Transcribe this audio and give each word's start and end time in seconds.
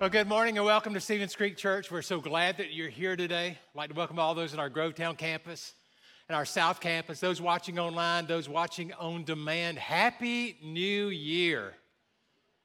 Well, 0.00 0.10
good 0.10 0.28
morning 0.28 0.56
and 0.56 0.64
welcome 0.64 0.94
to 0.94 1.00
Stevens 1.00 1.34
Creek 1.34 1.56
Church. 1.56 1.90
We're 1.90 2.02
so 2.02 2.20
glad 2.20 2.58
that 2.58 2.72
you're 2.72 2.88
here 2.88 3.16
today. 3.16 3.48
I'd 3.48 3.76
like 3.76 3.90
to 3.90 3.96
welcome 3.96 4.20
all 4.20 4.32
those 4.32 4.54
in 4.54 4.60
our 4.60 4.70
Grovetown 4.70 5.18
campus 5.18 5.72
and 6.28 6.36
our 6.36 6.44
South 6.44 6.78
campus, 6.78 7.18
those 7.18 7.40
watching 7.40 7.80
online, 7.80 8.26
those 8.26 8.48
watching 8.48 8.92
on 8.92 9.24
demand. 9.24 9.76
Happy 9.76 10.56
New 10.62 11.08
Year. 11.08 11.74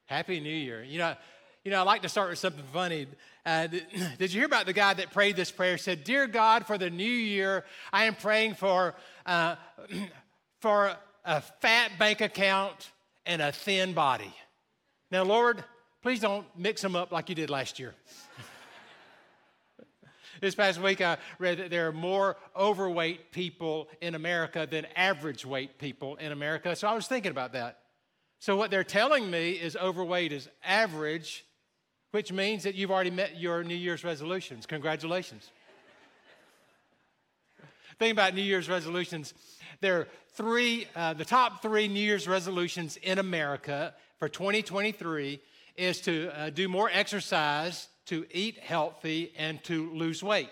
Happy 0.06 0.38
New 0.38 0.48
Year. 0.48 0.84
You 0.84 0.98
know, 0.98 1.16
you 1.64 1.72
know, 1.72 1.80
I 1.80 1.82
like 1.82 2.02
to 2.02 2.08
start 2.08 2.30
with 2.30 2.38
something 2.38 2.62
funny. 2.72 3.08
Uh, 3.44 3.66
did 4.18 4.32
you 4.32 4.38
hear 4.38 4.46
about 4.46 4.66
the 4.66 4.72
guy 4.72 4.94
that 4.94 5.10
prayed 5.10 5.34
this 5.34 5.50
prayer? 5.50 5.76
Said, 5.76 6.04
"Dear 6.04 6.28
God, 6.28 6.68
for 6.68 6.78
the 6.78 6.88
new 6.88 7.02
year, 7.02 7.64
I 7.92 8.04
am 8.04 8.14
praying 8.14 8.54
for 8.54 8.94
uh, 9.26 9.56
for 10.60 10.94
a 11.24 11.40
fat 11.40 11.98
bank 11.98 12.20
account 12.20 12.92
and 13.26 13.42
a 13.42 13.50
thin 13.50 13.92
body." 13.92 14.32
Now, 15.10 15.24
Lord, 15.24 15.64
Please 16.04 16.20
don't 16.20 16.46
mix 16.54 16.82
them 16.82 16.94
up 16.94 17.12
like 17.12 17.30
you 17.30 17.34
did 17.34 17.48
last 17.48 17.78
year. 17.78 17.94
this 20.42 20.54
past 20.54 20.78
week, 20.78 21.00
I 21.00 21.16
read 21.38 21.56
that 21.56 21.70
there 21.70 21.88
are 21.88 21.92
more 21.92 22.36
overweight 22.54 23.32
people 23.32 23.88
in 24.02 24.14
America 24.14 24.68
than 24.70 24.86
average 24.96 25.46
weight 25.46 25.78
people 25.78 26.16
in 26.16 26.30
America. 26.30 26.76
So 26.76 26.88
I 26.88 26.92
was 26.92 27.06
thinking 27.06 27.30
about 27.30 27.54
that. 27.54 27.78
So, 28.38 28.54
what 28.54 28.70
they're 28.70 28.84
telling 28.84 29.30
me 29.30 29.52
is 29.52 29.76
overweight 29.76 30.30
is 30.30 30.50
average, 30.62 31.46
which 32.10 32.30
means 32.30 32.64
that 32.64 32.74
you've 32.74 32.90
already 32.90 33.10
met 33.10 33.40
your 33.40 33.64
New 33.64 33.74
Year's 33.74 34.04
resolutions. 34.04 34.66
Congratulations. 34.66 35.52
Think 37.98 38.12
about 38.12 38.34
New 38.34 38.42
Year's 38.42 38.68
resolutions. 38.68 39.32
There 39.80 40.00
are 40.00 40.08
three, 40.34 40.86
uh, 40.94 41.14
the 41.14 41.24
top 41.24 41.62
three 41.62 41.88
New 41.88 42.00
Year's 42.00 42.28
resolutions 42.28 42.98
in 42.98 43.18
America 43.18 43.94
for 44.18 44.28
2023 44.28 45.40
is 45.76 46.00
to 46.02 46.30
uh, 46.34 46.50
do 46.50 46.68
more 46.68 46.90
exercise, 46.92 47.88
to 48.06 48.26
eat 48.30 48.58
healthy, 48.58 49.32
and 49.36 49.62
to 49.64 49.92
lose 49.92 50.22
weight. 50.22 50.50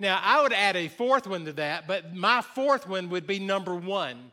Now, 0.00 0.20
I 0.22 0.42
would 0.42 0.52
add 0.52 0.76
a 0.76 0.88
fourth 0.88 1.26
one 1.26 1.44
to 1.44 1.52
that, 1.54 1.86
but 1.86 2.14
my 2.14 2.42
fourth 2.42 2.88
one 2.88 3.10
would 3.10 3.26
be 3.26 3.38
number 3.38 3.74
one, 3.74 4.32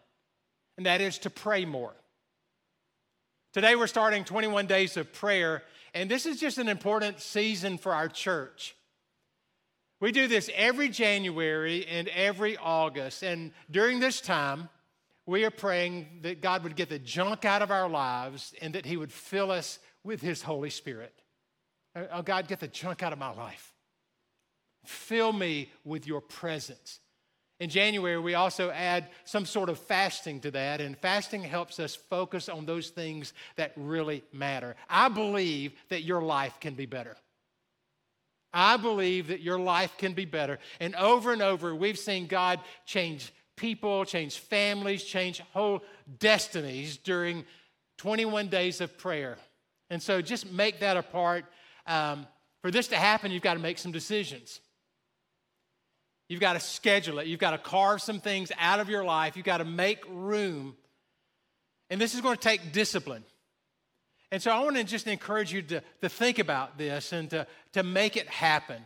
and 0.77 0.85
that 0.85 1.01
is 1.01 1.19
to 1.19 1.29
pray 1.29 1.65
more. 1.65 1.93
Today, 3.53 3.75
we're 3.75 3.87
starting 3.87 4.23
21 4.23 4.65
days 4.65 4.97
of 4.97 5.13
prayer, 5.13 5.63
and 5.93 6.09
this 6.09 6.25
is 6.25 6.39
just 6.39 6.57
an 6.57 6.69
important 6.69 7.19
season 7.19 7.77
for 7.77 7.93
our 7.93 8.07
church. 8.07 8.75
We 9.99 10.11
do 10.11 10.27
this 10.27 10.49
every 10.55 10.89
January 10.89 11.85
and 11.85 12.07
every 12.07 12.57
August, 12.57 13.21
and 13.21 13.51
during 13.69 13.99
this 13.99 14.19
time, 14.19 14.69
we 15.25 15.45
are 15.45 15.51
praying 15.51 16.07
that 16.23 16.41
God 16.41 16.63
would 16.63 16.75
get 16.75 16.89
the 16.89 16.99
junk 16.99 17.45
out 17.45 17.61
of 17.61 17.71
our 17.71 17.89
lives 17.89 18.53
and 18.61 18.75
that 18.75 18.85
He 18.85 18.97
would 18.97 19.11
fill 19.11 19.51
us 19.51 19.79
with 20.03 20.21
His 20.21 20.41
Holy 20.41 20.69
Spirit. 20.69 21.13
Uh, 21.95 22.05
oh, 22.11 22.21
God, 22.21 22.47
get 22.47 22.59
the 22.59 22.67
junk 22.67 23.03
out 23.03 23.13
of 23.13 23.19
my 23.19 23.33
life. 23.33 23.73
Fill 24.85 25.31
me 25.31 25.71
with 25.83 26.07
your 26.07 26.21
presence. 26.21 26.99
In 27.59 27.69
January, 27.69 28.19
we 28.19 28.33
also 28.33 28.71
add 28.71 29.09
some 29.23 29.45
sort 29.45 29.69
of 29.69 29.77
fasting 29.77 30.39
to 30.41 30.51
that, 30.51 30.81
and 30.81 30.97
fasting 30.97 31.43
helps 31.43 31.79
us 31.79 31.95
focus 31.95 32.49
on 32.49 32.65
those 32.65 32.89
things 32.89 33.33
that 33.55 33.73
really 33.75 34.23
matter. 34.33 34.75
I 34.89 35.09
believe 35.09 35.73
that 35.89 36.01
your 36.01 36.23
life 36.23 36.59
can 36.59 36.73
be 36.73 36.87
better. 36.87 37.15
I 38.51 38.77
believe 38.77 39.27
that 39.27 39.41
your 39.41 39.59
life 39.59 39.95
can 39.97 40.13
be 40.13 40.25
better. 40.25 40.57
And 40.79 40.95
over 40.95 41.31
and 41.31 41.43
over, 41.43 41.75
we've 41.75 41.99
seen 41.99 42.25
God 42.25 42.59
change 42.85 43.31
people, 43.61 44.03
change 44.05 44.39
families, 44.39 45.03
change 45.03 45.39
whole 45.53 45.83
destinies 46.17 46.97
during 46.97 47.45
21 47.97 48.47
days 48.47 48.81
of 48.81 48.97
prayer. 48.97 49.37
And 49.91 50.01
so 50.01 50.19
just 50.19 50.51
make 50.51 50.79
that 50.79 50.97
a 50.97 51.03
part. 51.03 51.45
Um, 51.85 52.25
for 52.63 52.71
this 52.71 52.87
to 52.87 52.95
happen, 52.95 53.31
you've 53.31 53.43
got 53.43 53.53
to 53.53 53.59
make 53.59 53.77
some 53.77 53.91
decisions. 53.91 54.59
You've 56.27 56.41
got 56.41 56.53
to 56.53 56.59
schedule 56.59 57.19
it. 57.19 57.27
You've 57.27 57.39
got 57.39 57.51
to 57.51 57.59
carve 57.59 58.01
some 58.01 58.19
things 58.19 58.51
out 58.57 58.79
of 58.79 58.89
your 58.89 59.03
life. 59.03 59.37
You've 59.37 59.45
got 59.45 59.57
to 59.57 59.65
make 59.65 60.03
room. 60.09 60.75
And 61.91 62.01
this 62.01 62.15
is 62.15 62.21
going 62.21 62.37
to 62.37 62.41
take 62.41 62.71
discipline. 62.71 63.23
And 64.31 64.41
so 64.41 64.49
I 64.49 64.63
want 64.63 64.77
to 64.77 64.83
just 64.83 65.05
encourage 65.05 65.53
you 65.53 65.61
to, 65.61 65.83
to 66.01 66.09
think 66.09 66.39
about 66.39 66.79
this 66.79 67.13
and 67.13 67.29
to, 67.29 67.45
to 67.73 67.83
make 67.83 68.17
it 68.17 68.27
happen. 68.27 68.81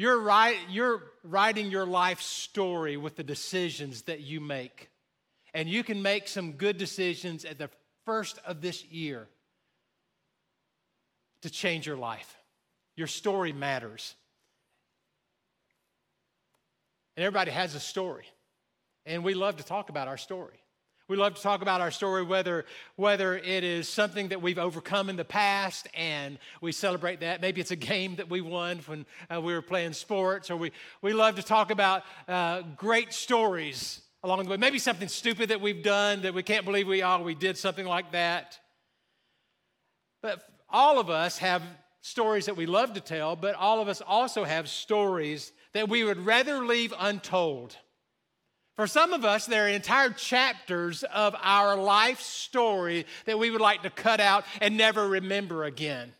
You're, 0.00 0.50
you're 0.70 1.02
writing 1.22 1.70
your 1.70 1.84
life 1.84 2.22
story 2.22 2.96
with 2.96 3.16
the 3.16 3.22
decisions 3.22 4.00
that 4.04 4.20
you 4.20 4.40
make. 4.40 4.88
And 5.52 5.68
you 5.68 5.84
can 5.84 6.00
make 6.00 6.26
some 6.26 6.52
good 6.52 6.78
decisions 6.78 7.44
at 7.44 7.58
the 7.58 7.68
first 8.06 8.38
of 8.46 8.62
this 8.62 8.82
year 8.86 9.28
to 11.42 11.50
change 11.50 11.86
your 11.86 11.98
life. 11.98 12.34
Your 12.96 13.08
story 13.08 13.52
matters. 13.52 14.14
And 17.18 17.22
everybody 17.22 17.50
has 17.50 17.74
a 17.74 17.80
story. 17.80 18.24
And 19.04 19.22
we 19.22 19.34
love 19.34 19.58
to 19.58 19.64
talk 19.64 19.90
about 19.90 20.08
our 20.08 20.16
story. 20.16 20.59
We 21.10 21.16
love 21.16 21.34
to 21.34 21.42
talk 21.42 21.60
about 21.60 21.80
our 21.80 21.90
story, 21.90 22.22
whether, 22.22 22.66
whether 22.94 23.36
it 23.36 23.64
is 23.64 23.88
something 23.88 24.28
that 24.28 24.40
we've 24.40 24.60
overcome 24.60 25.08
in 25.10 25.16
the 25.16 25.24
past 25.24 25.88
and 25.92 26.38
we 26.60 26.70
celebrate 26.70 27.18
that. 27.18 27.40
Maybe 27.40 27.60
it's 27.60 27.72
a 27.72 27.76
game 27.76 28.14
that 28.14 28.30
we 28.30 28.40
won 28.40 28.78
when 28.86 29.04
uh, 29.28 29.40
we 29.40 29.52
were 29.52 29.60
playing 29.60 29.94
sports, 29.94 30.52
or 30.52 30.56
we, 30.56 30.70
we 31.02 31.12
love 31.12 31.34
to 31.34 31.42
talk 31.42 31.72
about 31.72 32.04
uh, 32.28 32.62
great 32.76 33.12
stories 33.12 34.02
along 34.22 34.44
the 34.44 34.50
way. 34.50 34.56
Maybe 34.56 34.78
something 34.78 35.08
stupid 35.08 35.48
that 35.48 35.60
we've 35.60 35.82
done 35.82 36.22
that 36.22 36.32
we 36.32 36.44
can't 36.44 36.64
believe 36.64 36.86
we, 36.86 37.02
oh, 37.02 37.20
we 37.22 37.34
did 37.34 37.58
something 37.58 37.86
like 37.86 38.12
that. 38.12 38.60
But 40.22 40.44
all 40.68 41.00
of 41.00 41.10
us 41.10 41.38
have 41.38 41.60
stories 42.02 42.46
that 42.46 42.56
we 42.56 42.66
love 42.66 42.94
to 42.94 43.00
tell, 43.00 43.34
but 43.34 43.56
all 43.56 43.80
of 43.80 43.88
us 43.88 44.00
also 44.00 44.44
have 44.44 44.68
stories 44.68 45.50
that 45.72 45.88
we 45.88 46.04
would 46.04 46.24
rather 46.24 46.64
leave 46.64 46.94
untold. 46.96 47.76
For 48.80 48.86
some 48.86 49.12
of 49.12 49.26
us, 49.26 49.44
there 49.44 49.66
are 49.66 49.68
entire 49.68 50.08
chapters 50.08 51.02
of 51.02 51.36
our 51.42 51.76
life 51.76 52.18
story 52.22 53.04
that 53.26 53.38
we 53.38 53.50
would 53.50 53.60
like 53.60 53.82
to 53.82 53.90
cut 53.90 54.20
out 54.20 54.46
and 54.58 54.78
never 54.78 55.06
remember 55.06 55.64
again. 55.64 56.14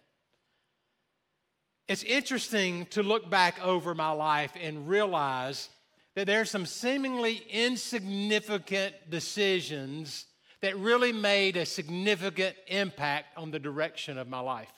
It's 1.89 2.03
interesting 2.03 2.85
to 2.91 3.03
look 3.03 3.31
back 3.31 3.65
over 3.65 3.95
my 3.95 4.11
life 4.11 4.53
and 4.61 4.87
realize 4.87 5.71
that 6.17 6.27
there 6.27 6.43
are 6.43 6.45
some 6.45 6.67
seemingly 6.67 7.43
insignificant 7.51 8.95
decisions 9.09 10.27
that 10.61 10.77
really 10.77 11.15
made 11.15 11.57
a 11.57 11.65
significant 11.65 12.57
impact 12.67 13.39
on 13.39 13.51
the 13.53 13.59
direction 13.59 14.19
of 14.19 14.29
my 14.29 14.41
life. 14.41 14.73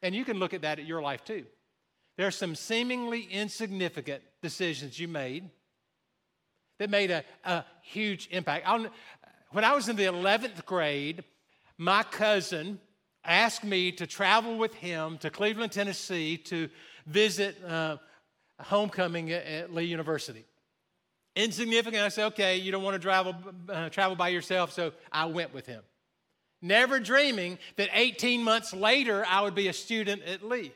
And 0.00 0.14
you 0.14 0.24
can 0.24 0.38
look 0.38 0.54
at 0.54 0.62
that 0.62 0.78
at 0.78 0.86
your 0.86 1.02
life 1.02 1.24
too. 1.24 1.44
There 2.16 2.28
are 2.28 2.30
some 2.30 2.54
seemingly 2.54 3.22
insignificant 3.22 4.22
decisions 4.42 5.00
you 5.00 5.08
made 5.08 5.50
that 6.78 6.90
made 6.90 7.10
a, 7.10 7.24
a 7.44 7.64
huge 7.82 8.28
impact. 8.30 8.66
I'll, 8.66 8.86
when 9.50 9.64
I 9.64 9.74
was 9.74 9.88
in 9.88 9.96
the 9.96 10.04
11th 10.04 10.64
grade, 10.64 11.24
my 11.76 12.02
cousin 12.02 12.80
asked 13.24 13.64
me 13.64 13.92
to 13.92 14.06
travel 14.06 14.58
with 14.58 14.74
him 14.74 15.18
to 15.18 15.30
Cleveland, 15.30 15.72
Tennessee 15.72 16.36
to 16.36 16.68
visit 17.06 17.62
uh, 17.64 17.96
homecoming 18.60 19.30
at, 19.32 19.44
at, 19.44 19.74
Lee 19.74 19.84
University. 19.84 20.44
Insignificant. 21.36 22.02
I 22.02 22.08
said, 22.08 22.26
okay, 22.26 22.56
you 22.56 22.72
don't 22.72 22.82
want 22.82 22.94
to 22.94 23.00
travel, 23.00 23.34
uh, 23.68 23.88
travel 23.90 24.16
by 24.16 24.28
yourself, 24.28 24.72
so 24.72 24.92
I 25.12 25.26
went 25.26 25.54
with 25.54 25.66
him. 25.66 25.82
Never 26.60 26.98
dreaming 26.98 27.58
that 27.76 27.88
18 27.92 28.42
months 28.42 28.74
later 28.74 29.24
I 29.26 29.42
would 29.42 29.54
be 29.54 29.68
a 29.68 29.72
student 29.72 30.22
at 30.22 30.42
Lee. 30.42 30.72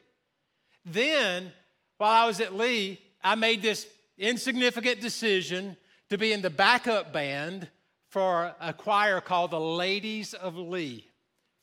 Then, 0.85 1.53
while 1.99 2.25
I 2.25 2.27
was 2.27 2.41
at 2.41 2.55
Lee, 2.55 3.01
I 3.23 3.35
made 3.35 3.63
this 3.63 3.87
insignificant 4.19 5.01
decision 5.01 5.77
to 6.13 6.19
be 6.19 6.35
in 6.35 6.43
the 6.43 6.51
backup 6.51 7.11
band 7.11 7.67
for 8.11 8.55
a 8.61 8.75
choir 8.75 9.19
called 9.19 9.51
the 9.51 9.59
Ladies 9.59 10.35
of 10.35 10.59
Lee 10.59 11.09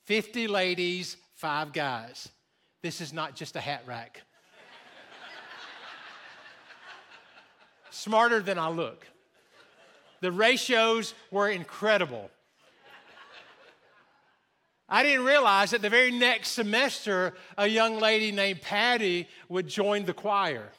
50 0.06 0.48
ladies, 0.48 1.18
five 1.36 1.72
guys. 1.72 2.30
This 2.82 3.00
is 3.00 3.14
not 3.14 3.36
just 3.36 3.56
a 3.56 3.60
hat 3.60 3.84
rack. 3.86 4.24
Smarter 7.92 8.40
than 8.40 8.58
I 8.58 8.70
look. 8.70 9.06
The 10.22 10.32
ratios 10.32 11.14
were 11.30 11.50
incredible. 11.50 12.32
I 14.90 15.04
didn't 15.04 15.26
realize 15.26 15.70
that 15.70 15.84
the 15.84 15.92
very 15.92 16.10
next 16.10 16.54
semester, 16.54 17.36
a 17.56 17.68
young 17.68 18.00
lady 18.00 18.32
named 18.32 18.64
Patty 18.64 19.28
would 19.48 19.68
join 19.68 20.06
the 20.06 20.14
choir. 20.14 20.72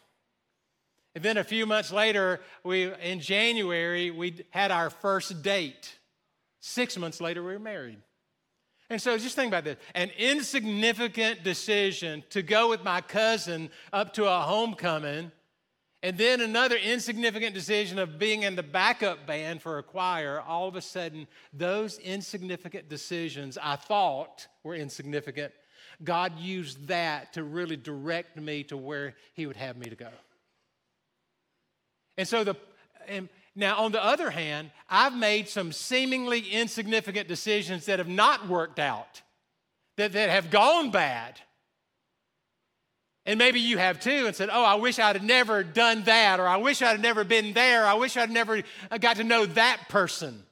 And 1.15 1.25
then 1.25 1.39
a 1.39 1.45
few 1.45 1.67
months 1.67 1.91
later, 1.91 2.41
we 2.63 2.93
in 2.95 3.21
January, 3.21 4.11
we 4.11 4.45
had 4.51 4.71
our 4.71 4.91
first 4.91 5.43
date. 5.43 5.97
Six 6.61 6.97
months 6.97 7.21
later, 7.21 7.43
we 7.43 7.53
were 7.53 7.59
married. 7.59 7.99
And 8.91 9.01
so 9.01 9.17
just 9.19 9.37
think 9.37 9.49
about 9.49 9.65
this 9.65 9.77
an 9.95 10.11
insignificant 10.19 11.45
decision 11.45 12.25
to 12.31 12.43
go 12.43 12.69
with 12.69 12.85
my 12.85 13.01
cousin 13.01 13.71
up 13.93 14.13
to 14.15 14.27
a 14.27 14.41
homecoming, 14.41 15.31
and 16.03 16.17
then 16.17 16.41
another 16.41 16.77
insignificant 16.77 17.55
decision 17.55 17.99
of 17.99 18.19
being 18.19 18.43
in 18.43 18.57
the 18.57 18.63
backup 18.63 19.27
band 19.27 19.63
for 19.63 19.79
a 19.79 19.83
choir. 19.83 20.41
All 20.41 20.67
of 20.67 20.75
a 20.75 20.81
sudden, 20.81 21.27
those 21.53 21.99
insignificant 21.99 22.89
decisions 22.89 23.59
I 23.63 23.77
thought 23.77 24.49
were 24.65 24.75
insignificant, 24.75 25.53
God 26.03 26.39
used 26.39 26.89
that 26.89 27.33
to 27.35 27.43
really 27.45 27.77
direct 27.77 28.37
me 28.37 28.65
to 28.65 28.77
where 28.77 29.15
He 29.35 29.47
would 29.47 29.57
have 29.57 29.77
me 29.77 29.89
to 29.89 29.97
go. 29.97 30.11
And 32.21 32.29
so 32.29 32.45
the, 32.45 32.55
and 33.09 33.31
now, 33.57 33.79
on 33.79 33.93
the 33.93 34.05
other 34.05 34.29
hand, 34.29 34.73
I've 34.91 35.15
made 35.15 35.49
some 35.49 35.73
seemingly 35.73 36.41
insignificant 36.41 37.29
decisions 37.29 37.87
that 37.87 37.99
have 37.99 38.09
not 38.09 38.47
worked 38.47 38.79
out, 38.79 39.23
that, 39.97 40.13
that 40.13 40.29
have 40.29 40.51
gone 40.51 40.91
bad. 40.91 41.41
And 43.25 43.39
maybe 43.39 43.59
you 43.59 43.79
have 43.79 44.01
too, 44.01 44.27
and 44.27 44.37
said, 44.37 44.51
Oh, 44.53 44.63
I 44.63 44.75
wish 44.75 44.99
I'd 44.99 45.17
have 45.17 45.25
never 45.25 45.63
done 45.63 46.03
that, 46.03 46.41
or 46.41 46.47
I 46.47 46.59
wish 46.59 46.83
I'd 46.83 47.01
never 47.01 47.25
been 47.25 47.55
there, 47.55 47.87
I 47.87 47.95
wish 47.95 48.19
I'd 48.19 48.31
never 48.31 48.63
uh, 48.91 48.99
got 48.99 49.17
to 49.17 49.25
know 49.25 49.47
that 49.47 49.89
person. 49.89 50.43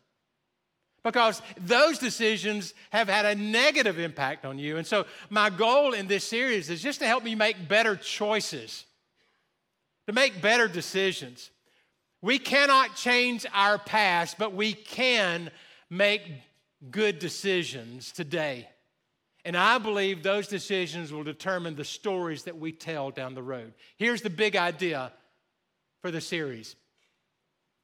Because 1.04 1.42
those 1.58 1.98
decisions 1.98 2.72
have 2.88 3.10
had 3.10 3.26
a 3.26 3.34
negative 3.34 3.98
impact 3.98 4.46
on 4.46 4.58
you. 4.58 4.78
And 4.78 4.86
so, 4.86 5.04
my 5.28 5.50
goal 5.50 5.92
in 5.92 6.06
this 6.06 6.24
series 6.24 6.70
is 6.70 6.82
just 6.82 7.00
to 7.00 7.06
help 7.06 7.24
me 7.24 7.34
make 7.34 7.68
better 7.68 7.94
choices, 7.94 8.86
to 10.06 10.14
make 10.14 10.40
better 10.40 10.66
decisions. 10.66 11.50
We 12.20 12.38
cannot 12.38 12.96
change 12.96 13.46
our 13.52 13.78
past, 13.78 14.38
but 14.38 14.52
we 14.52 14.72
can 14.72 15.50
make 15.88 16.22
good 16.90 17.18
decisions 17.18 18.12
today. 18.12 18.68
And 19.44 19.56
I 19.56 19.78
believe 19.78 20.22
those 20.22 20.48
decisions 20.48 21.12
will 21.12 21.24
determine 21.24 21.76
the 21.76 21.84
stories 21.84 22.44
that 22.44 22.58
we 22.58 22.72
tell 22.72 23.10
down 23.10 23.34
the 23.34 23.42
road. 23.42 23.72
Here's 23.96 24.22
the 24.22 24.30
big 24.30 24.56
idea 24.56 25.12
for 26.02 26.10
the 26.10 26.20
series 26.20 26.76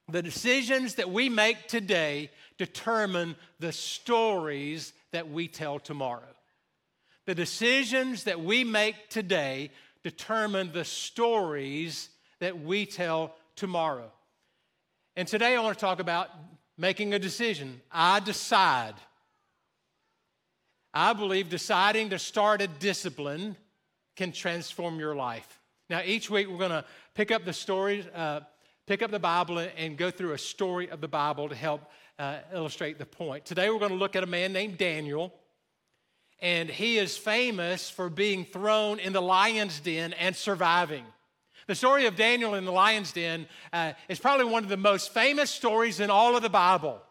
the 0.07 0.21
decisions 0.21 0.95
that 0.95 1.09
we 1.09 1.29
make 1.29 1.67
today 1.67 2.29
determine 2.59 3.35
the 3.59 3.71
stories 3.71 4.93
that 5.11 5.29
we 5.29 5.47
tell 5.47 5.79
tomorrow. 5.79 6.21
The 7.25 7.33
decisions 7.33 8.25
that 8.25 8.39
we 8.39 8.63
make 8.63 9.09
today 9.09 9.71
determine 10.03 10.71
the 10.71 10.85
stories 10.85 12.09
that 12.39 12.61
we 12.61 12.85
tell 12.85 13.33
tomorrow. 13.55 14.11
And 15.17 15.27
today 15.27 15.55
I 15.55 15.61
want 15.61 15.77
to 15.77 15.79
talk 15.79 16.01
about 16.01 16.29
making 16.77 17.13
a 17.13 17.19
decision. 17.19 17.79
I 17.89 18.19
decide. 18.19 18.95
I 20.93 21.13
believe 21.13 21.49
deciding 21.49 22.09
to 22.09 22.19
start 22.19 22.61
a 22.61 22.67
discipline 22.67 23.55
can 24.17 24.33
transform 24.33 24.99
your 24.99 25.15
life. 25.15 25.61
Now, 25.89 26.01
each 26.03 26.29
week 26.29 26.49
we're 26.49 26.57
going 26.57 26.71
to 26.71 26.83
pick 27.13 27.31
up 27.31 27.45
the 27.45 27.53
stories, 27.53 28.05
uh, 28.07 28.41
pick 28.87 29.01
up 29.01 29.11
the 29.11 29.19
Bible, 29.19 29.59
and 29.77 29.97
go 29.97 30.11
through 30.11 30.33
a 30.33 30.37
story 30.37 30.89
of 30.89 30.99
the 30.99 31.07
Bible 31.07 31.47
to 31.47 31.55
help 31.55 31.81
uh, 32.19 32.39
illustrate 32.53 32.97
the 32.97 33.05
point. 33.05 33.45
Today 33.45 33.69
we're 33.69 33.79
going 33.79 33.91
to 33.91 33.97
look 33.97 34.17
at 34.17 34.23
a 34.23 34.27
man 34.27 34.51
named 34.51 34.77
Daniel, 34.77 35.33
and 36.39 36.69
he 36.69 36.97
is 36.97 37.15
famous 37.15 37.89
for 37.89 38.09
being 38.09 38.43
thrown 38.43 38.99
in 38.99 39.13
the 39.13 39.21
lion's 39.21 39.79
den 39.79 40.11
and 40.13 40.35
surviving. 40.35 41.05
The 41.67 41.75
story 41.75 42.05
of 42.05 42.15
Daniel 42.15 42.53
in 42.53 42.65
the 42.65 42.71
lion's 42.71 43.11
den 43.11 43.47
uh, 43.73 43.93
is 44.07 44.19
probably 44.19 44.45
one 44.45 44.63
of 44.63 44.69
the 44.69 44.77
most 44.77 45.13
famous 45.13 45.49
stories 45.49 45.99
in 45.99 46.09
all 46.09 46.35
of 46.35 46.43
the 46.43 46.49
Bible. 46.49 47.01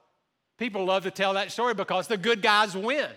People 0.59 0.85
love 0.85 1.03
to 1.03 1.11
tell 1.11 1.35
that 1.35 1.51
story 1.51 1.75
because 1.75 2.07
the 2.07 2.17
good 2.17 2.41
guys 2.41 2.77
win. 2.77 3.09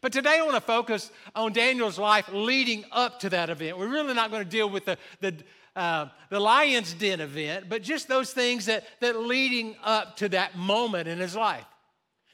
But 0.00 0.12
today 0.12 0.38
I 0.38 0.42
want 0.42 0.54
to 0.54 0.60
focus 0.60 1.10
on 1.34 1.52
Daniel's 1.52 1.98
life 1.98 2.28
leading 2.32 2.84
up 2.92 3.20
to 3.20 3.30
that 3.30 3.50
event. 3.50 3.78
We're 3.78 3.88
really 3.88 4.14
not 4.14 4.30
going 4.30 4.44
to 4.44 4.48
deal 4.48 4.68
with 4.68 4.84
the, 4.84 4.98
the, 5.20 5.34
uh, 5.74 6.08
the 6.30 6.40
lion's 6.40 6.92
den 6.94 7.20
event, 7.20 7.68
but 7.68 7.82
just 7.82 8.08
those 8.08 8.32
things 8.32 8.66
that, 8.66 8.84
that 9.00 9.16
leading 9.16 9.76
up 9.82 10.16
to 10.18 10.28
that 10.30 10.56
moment 10.56 11.08
in 11.08 11.18
his 11.18 11.34
life. 11.34 11.64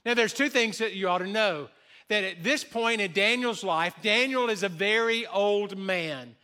Now, 0.04 0.14
there's 0.14 0.32
two 0.32 0.48
things 0.48 0.78
that 0.78 0.94
you 0.94 1.08
ought 1.08 1.18
to 1.18 1.26
know. 1.26 1.68
That 2.08 2.24
at 2.24 2.42
this 2.42 2.64
point 2.64 3.00
in 3.00 3.12
Daniel's 3.12 3.62
life, 3.62 3.94
Daniel 4.02 4.50
is 4.50 4.64
a 4.64 4.68
very 4.68 5.28
old 5.28 5.78
man. 5.78 6.34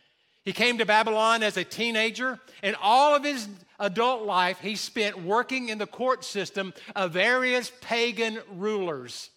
He 0.47 0.53
came 0.53 0.77
to 0.77 0.85
Babylon 0.85 1.43
as 1.43 1.57
a 1.57 1.65
teenager, 1.65 2.39
and 2.63 2.77
all 2.81 3.13
of 3.13 3.25
his 3.25 3.49
adult 3.81 4.23
life 4.23 4.61
he 4.61 4.77
spent 4.77 5.21
working 5.21 5.67
in 5.67 5.77
the 5.77 5.85
court 5.85 6.23
system 6.23 6.73
of 6.95 7.11
various 7.11 7.69
pagan 7.81 8.39
rulers. 8.55 9.29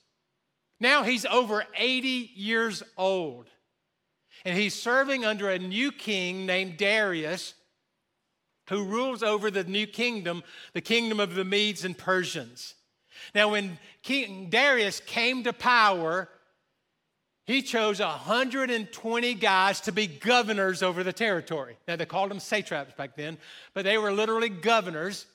Now 0.78 1.02
he's 1.02 1.26
over 1.26 1.64
80 1.76 2.30
years 2.36 2.84
old, 2.96 3.48
and 4.44 4.56
he's 4.56 4.80
serving 4.80 5.24
under 5.24 5.50
a 5.50 5.58
new 5.58 5.90
king 5.90 6.46
named 6.46 6.76
Darius, 6.76 7.54
who 8.68 8.84
rules 8.84 9.24
over 9.24 9.50
the 9.50 9.64
new 9.64 9.88
kingdom, 9.88 10.44
the 10.74 10.80
kingdom 10.80 11.18
of 11.18 11.34
the 11.34 11.44
Medes 11.44 11.84
and 11.84 11.98
Persians. 11.98 12.76
Now, 13.34 13.48
when 13.48 13.80
King 14.04 14.48
Darius 14.48 15.00
came 15.00 15.42
to 15.42 15.52
power, 15.52 16.28
he 17.46 17.62
chose 17.62 18.00
120 18.00 19.34
guys 19.34 19.80
to 19.82 19.92
be 19.92 20.06
governors 20.06 20.82
over 20.82 21.02
the 21.02 21.12
territory. 21.12 21.76
Now, 21.88 21.96
they 21.96 22.06
called 22.06 22.30
them 22.30 22.40
satraps 22.40 22.92
back 22.94 23.16
then, 23.16 23.38
but 23.74 23.84
they 23.84 23.98
were 23.98 24.12
literally 24.12 24.48
governors. 24.48 25.26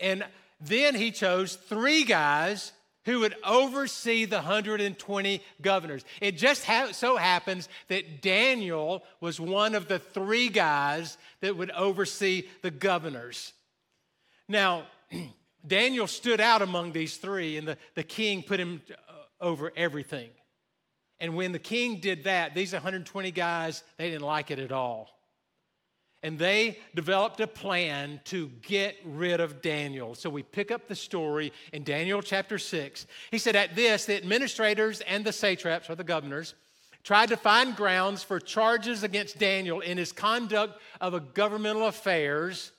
And 0.00 0.24
then 0.60 0.94
he 0.94 1.10
chose 1.10 1.56
three 1.56 2.04
guys 2.04 2.72
who 3.04 3.20
would 3.20 3.34
oversee 3.44 4.24
the 4.24 4.36
120 4.36 5.42
governors. 5.60 6.04
It 6.20 6.36
just 6.38 6.64
ha- 6.64 6.92
so 6.92 7.16
happens 7.16 7.68
that 7.88 8.22
Daniel 8.22 9.02
was 9.20 9.38
one 9.38 9.74
of 9.74 9.88
the 9.88 9.98
three 9.98 10.48
guys 10.48 11.18
that 11.40 11.56
would 11.56 11.70
oversee 11.72 12.44
the 12.62 12.70
governors. 12.70 13.52
Now, 14.48 14.84
Daniel 15.66 16.06
stood 16.06 16.40
out 16.40 16.62
among 16.62 16.92
these 16.92 17.16
three, 17.16 17.56
and 17.56 17.68
the, 17.68 17.78
the 17.94 18.02
king 18.02 18.42
put 18.42 18.60
him 18.60 18.82
uh, 18.90 19.12
over 19.40 19.72
everything. 19.76 20.30
And 21.24 21.34
when 21.34 21.52
the 21.52 21.58
king 21.58 22.00
did 22.00 22.24
that, 22.24 22.54
these 22.54 22.74
120 22.74 23.30
guys, 23.30 23.82
they 23.96 24.10
didn't 24.10 24.26
like 24.26 24.50
it 24.50 24.58
at 24.58 24.72
all. 24.72 25.08
And 26.22 26.38
they 26.38 26.76
developed 26.94 27.40
a 27.40 27.46
plan 27.46 28.20
to 28.24 28.50
get 28.60 28.96
rid 29.06 29.40
of 29.40 29.62
Daniel. 29.62 30.14
So 30.14 30.28
we 30.28 30.42
pick 30.42 30.70
up 30.70 30.86
the 30.86 30.94
story 30.94 31.50
in 31.72 31.82
Daniel 31.82 32.20
chapter 32.20 32.58
6. 32.58 33.06
He 33.30 33.38
said, 33.38 33.56
At 33.56 33.74
this, 33.74 34.04
the 34.04 34.18
administrators 34.18 35.00
and 35.00 35.24
the 35.24 35.32
satraps, 35.32 35.88
or 35.88 35.94
the 35.94 36.04
governors, 36.04 36.52
tried 37.04 37.30
to 37.30 37.38
find 37.38 37.74
grounds 37.74 38.22
for 38.22 38.38
charges 38.38 39.02
against 39.02 39.38
Daniel 39.38 39.80
in 39.80 39.96
his 39.96 40.12
conduct 40.12 40.78
of 41.00 41.14
a 41.14 41.20
governmental 41.20 41.86
affairs, 41.86 42.72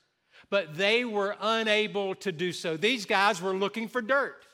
but 0.51 0.77
they 0.77 1.03
were 1.03 1.36
unable 1.41 2.13
to 2.13 2.31
do 2.31 2.51
so. 2.51 2.77
These 2.77 3.08
guys 3.08 3.41
were 3.41 3.55
looking 3.55 3.88
for 3.88 4.03
dirt. 4.03 4.46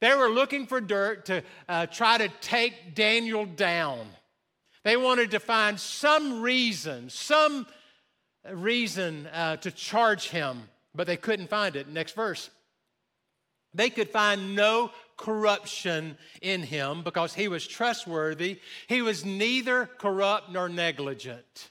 They 0.00 0.14
were 0.14 0.28
looking 0.28 0.66
for 0.66 0.80
dirt 0.80 1.26
to 1.26 1.42
uh, 1.68 1.86
try 1.86 2.18
to 2.18 2.28
take 2.40 2.94
Daniel 2.94 3.46
down. 3.46 4.06
They 4.84 4.96
wanted 4.96 5.30
to 5.32 5.40
find 5.40 5.80
some 5.80 6.42
reason, 6.42 7.10
some 7.10 7.66
reason 8.52 9.26
uh, 9.32 9.56
to 9.56 9.70
charge 9.70 10.28
him, 10.28 10.68
but 10.94 11.06
they 11.06 11.16
couldn't 11.16 11.48
find 11.48 11.76
it. 11.76 11.88
Next 11.88 12.14
verse. 12.14 12.50
They 13.74 13.90
could 13.90 14.08
find 14.08 14.54
no 14.54 14.90
corruption 15.16 16.16
in 16.40 16.62
him 16.62 17.02
because 17.02 17.34
he 17.34 17.48
was 17.48 17.66
trustworthy. 17.66 18.60
He 18.86 19.02
was 19.02 19.24
neither 19.24 19.86
corrupt 19.98 20.50
nor 20.50 20.68
negligent. 20.68 21.70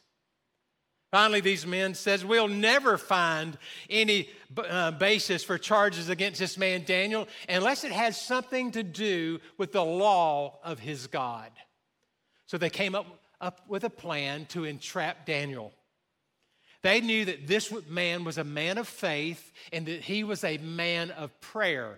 Finally, 1.15 1.39
these 1.39 1.65
men 1.65 1.93
says, 1.93 2.25
we'll 2.25 2.49
never 2.49 2.97
find 2.97 3.57
any 3.89 4.27
uh, 4.57 4.91
basis 4.91 5.45
for 5.45 5.57
charges 5.57 6.09
against 6.09 6.41
this 6.41 6.57
man 6.57 6.83
Daniel 6.83 7.25
unless 7.47 7.85
it 7.85 7.93
has 7.93 8.19
something 8.19 8.69
to 8.71 8.83
do 8.83 9.39
with 9.57 9.71
the 9.71 9.81
law 9.81 10.59
of 10.61 10.77
his 10.77 11.07
God. 11.07 11.49
So 12.47 12.57
they 12.57 12.69
came 12.69 12.95
up, 12.95 13.05
up 13.39 13.61
with 13.69 13.85
a 13.85 13.89
plan 13.89 14.45
to 14.47 14.65
entrap 14.65 15.25
Daniel. 15.25 15.71
They 16.81 16.99
knew 16.99 17.23
that 17.23 17.47
this 17.47 17.73
man 17.87 18.25
was 18.25 18.37
a 18.37 18.43
man 18.43 18.77
of 18.77 18.85
faith 18.85 19.53
and 19.71 19.85
that 19.85 20.01
he 20.01 20.25
was 20.25 20.43
a 20.43 20.57
man 20.57 21.11
of 21.11 21.39
prayer. 21.39 21.97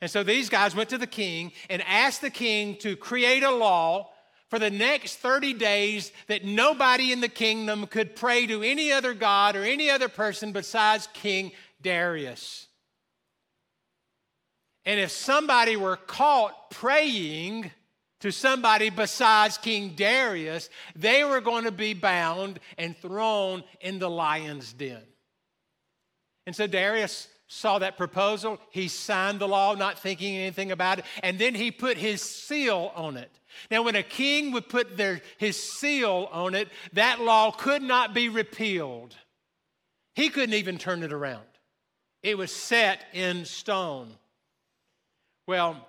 And 0.00 0.10
so 0.10 0.22
these 0.22 0.48
guys 0.48 0.74
went 0.74 0.88
to 0.88 0.96
the 0.96 1.06
king 1.06 1.52
and 1.68 1.82
asked 1.82 2.22
the 2.22 2.30
king 2.30 2.76
to 2.76 2.96
create 2.96 3.42
a 3.42 3.50
law 3.50 4.08
for 4.52 4.58
the 4.58 4.70
next 4.70 5.16
30 5.16 5.54
days 5.54 6.12
that 6.26 6.44
nobody 6.44 7.10
in 7.10 7.22
the 7.22 7.28
kingdom 7.30 7.86
could 7.86 8.14
pray 8.14 8.46
to 8.46 8.62
any 8.62 8.92
other 8.92 9.14
God 9.14 9.56
or 9.56 9.64
any 9.64 9.88
other 9.88 10.10
person 10.10 10.52
besides 10.52 11.08
King 11.14 11.52
Darius. 11.80 12.66
And 14.84 15.00
if 15.00 15.10
somebody 15.10 15.74
were 15.76 15.96
caught 15.96 16.70
praying 16.70 17.70
to 18.20 18.30
somebody 18.30 18.90
besides 18.90 19.56
King 19.56 19.94
Darius, 19.96 20.68
they 20.94 21.24
were 21.24 21.40
going 21.40 21.64
to 21.64 21.72
be 21.72 21.94
bound 21.94 22.60
and 22.76 22.94
thrown 22.94 23.64
in 23.80 23.98
the 23.98 24.10
lion's 24.10 24.74
den. 24.74 25.00
And 26.46 26.54
so 26.54 26.66
Darius 26.66 27.26
saw 27.52 27.78
that 27.78 27.98
proposal. 27.98 28.58
He 28.70 28.88
signed 28.88 29.38
the 29.38 29.46
law, 29.46 29.74
not 29.74 29.98
thinking 29.98 30.36
anything 30.36 30.72
about 30.72 30.98
it, 30.98 31.04
and 31.22 31.38
then 31.38 31.54
he 31.54 31.70
put 31.70 31.98
his 31.98 32.22
seal 32.22 32.90
on 32.94 33.18
it. 33.18 33.30
Now, 33.70 33.82
when 33.82 33.94
a 33.94 34.02
king 34.02 34.52
would 34.52 34.70
put 34.70 34.96
their, 34.96 35.20
his 35.36 35.62
seal 35.62 36.28
on 36.32 36.54
it, 36.54 36.68
that 36.94 37.20
law 37.20 37.50
could 37.50 37.82
not 37.82 38.14
be 38.14 38.30
repealed. 38.30 39.14
He 40.14 40.30
couldn't 40.30 40.54
even 40.54 40.78
turn 40.78 41.02
it 41.02 41.12
around. 41.12 41.44
It 42.22 42.38
was 42.38 42.50
set 42.50 43.04
in 43.12 43.44
stone. 43.44 44.14
Well, 45.46 45.86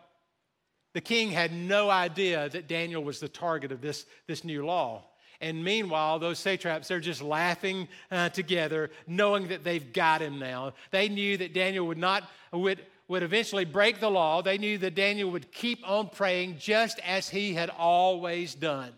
the 0.94 1.02
king 1.02 1.32
had 1.32 1.54
no 1.54 1.90
idea 1.90 2.50
that 2.50 2.68
Daniel 2.68 3.04
was 3.04 3.22
the 3.22 3.30
target 3.30 3.72
of 3.72 3.80
this, 3.80 4.06
this 4.28 4.44
new 4.44 4.66
law. 4.66 5.06
And 5.44 5.62
meanwhile, 5.62 6.20
those 6.20 6.40
satraps, 6.40 6.88
they're 6.88 7.02
just 7.02 7.22
laughing 7.22 7.90
uh, 8.10 8.30
together, 8.30 8.92
knowing 9.08 9.50
that 9.50 9.66
they've 9.66 9.92
got 9.92 10.22
him 10.22 10.40
now. 10.40 10.72
They 10.92 11.10
knew 11.10 11.36
that 11.36 11.54
Daniel 11.54 11.86
would 11.88 11.98
not, 11.98 12.24
would, 12.54 12.80
would 13.10 13.24
eventually 13.24 13.66
break 13.66 14.00
the 14.00 14.10
law. 14.10 14.42
They 14.42 14.58
knew 14.58 14.78
that 14.78 14.96
Daniel 14.96 15.32
would 15.32 15.52
keep 15.52 15.86
on 15.86 16.08
praying 16.08 16.60
just 16.60 16.98
as 17.06 17.28
he 17.28 17.54
had 17.54 17.70
always 17.70 18.56
done. 18.56 18.94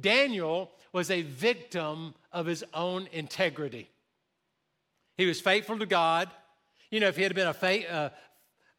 Daniel 0.00 0.72
was 0.92 1.08
a 1.08 1.22
victim 1.22 2.16
of 2.32 2.46
his 2.46 2.64
own 2.74 3.08
integrity. 3.12 3.88
He 5.16 5.26
was 5.26 5.40
faithful 5.40 5.78
to 5.78 5.86
God. 5.86 6.28
You 6.90 6.98
know, 6.98 7.06
if 7.06 7.16
he 7.16 7.22
had 7.22 7.36
been 7.36 7.46
a, 7.46 7.54
fa- 7.54 7.92
uh, 7.92 8.08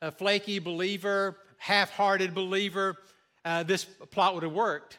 a 0.01 0.11
flaky 0.11 0.59
believer, 0.59 1.37
half 1.57 1.89
hearted 1.89 2.35
believer, 2.35 2.97
uh, 3.45 3.63
this 3.63 3.85
plot 3.85 4.33
would 4.33 4.43
have 4.43 4.51
worked. 4.51 4.97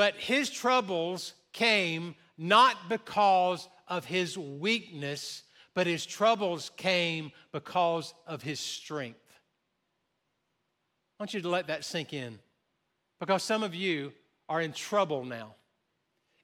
But 0.00 0.14
his 0.14 0.48
troubles 0.48 1.34
came 1.52 2.14
not 2.38 2.88
because 2.88 3.68
of 3.86 4.06
his 4.06 4.38
weakness, 4.38 5.42
but 5.74 5.86
his 5.86 6.06
troubles 6.06 6.70
came 6.78 7.32
because 7.52 8.14
of 8.26 8.40
his 8.40 8.60
strength. 8.60 9.20
I 11.18 11.22
want 11.22 11.34
you 11.34 11.42
to 11.42 11.50
let 11.50 11.66
that 11.66 11.84
sink 11.84 12.14
in 12.14 12.38
because 13.18 13.42
some 13.42 13.62
of 13.62 13.74
you 13.74 14.14
are 14.48 14.62
in 14.62 14.72
trouble 14.72 15.22
now. 15.26 15.54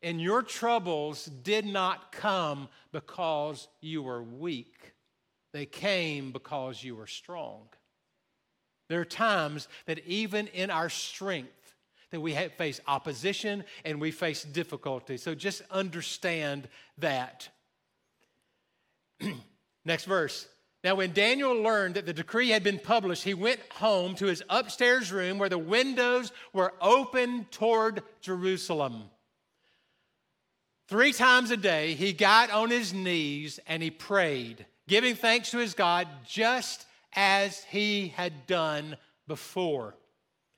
And 0.03 0.21
your 0.21 0.43
troubles 0.43 1.25
did 1.25 1.65
not 1.65 2.13
come 2.13 2.69
because 2.93 3.69
you 3.81 4.03
were 4.03 4.23
weak, 4.23 4.93
they 5.55 5.65
came 5.65 6.31
because 6.31 6.85
you 6.85 6.95
were 6.95 7.07
strong. 7.07 7.71
There 8.91 9.01
are 9.01 9.07
times 9.07 9.67
that 9.87 10.07
even 10.07 10.47
in 10.49 10.69
our 10.71 10.91
strength, 10.91 11.66
that 12.11 12.21
we 12.21 12.35
face 12.35 12.81
opposition 12.87 13.65
and 13.85 14.01
we 14.01 14.11
face 14.11 14.43
difficulty. 14.43 15.17
So 15.17 15.35
just 15.35 15.63
understand 15.71 16.69
that. 16.99 17.49
Next 19.85 20.05
verse. 20.05 20.49
Now, 20.85 20.95
when 20.95 21.13
Daniel 21.13 21.53
learned 21.53 21.95
that 21.95 22.07
the 22.07 22.13
decree 22.13 22.51
had 22.51 22.63
been 22.63 22.79
published, 22.79 23.25
he 23.25 23.35
went 23.35 23.61
home 23.73 24.15
to 24.17 24.27
his 24.27 24.43
upstairs 24.49 25.11
room 25.11 25.39
where 25.39 25.49
the 25.49 25.59
windows 25.59 26.31
were 26.53 26.75
open 26.81 27.47
toward 27.51 28.03
Jerusalem. 28.21 29.11
Three 30.89 31.13
times 31.13 31.51
a 31.51 31.57
day, 31.57 31.95
he 31.95 32.13
got 32.13 32.51
on 32.51 32.71
his 32.71 32.95
knees 32.95 33.59
and 33.67 33.83
he 33.83 33.91
prayed, 33.91 34.65
giving 34.87 35.17
thanks 35.17 35.51
to 35.51 35.59
his 35.59 35.75
God 35.75 36.07
just 36.25 36.87
as 37.15 37.65
he 37.65 38.09
had 38.09 38.47
done 38.47 38.97
before. 39.27 39.97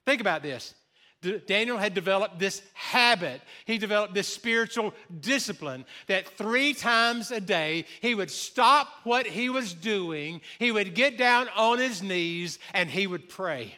Think 0.04 0.20
about 0.20 0.42
this. 0.42 0.74
Daniel 1.20 1.78
had 1.78 1.94
developed 1.94 2.38
this 2.38 2.62
habit. 2.74 3.40
He 3.64 3.78
developed 3.78 4.14
this 4.14 4.32
spiritual 4.32 4.94
discipline 5.20 5.84
that 6.06 6.28
three 6.28 6.74
times 6.74 7.30
a 7.30 7.40
day 7.40 7.86
he 8.00 8.14
would 8.14 8.30
stop 8.30 8.88
what 9.02 9.26
he 9.26 9.48
was 9.48 9.74
doing, 9.74 10.40
he 10.58 10.70
would 10.70 10.94
get 10.94 11.18
down 11.18 11.48
on 11.56 11.78
his 11.78 12.02
knees, 12.02 12.58
and 12.72 12.88
he 12.88 13.06
would 13.06 13.28
pray. 13.28 13.74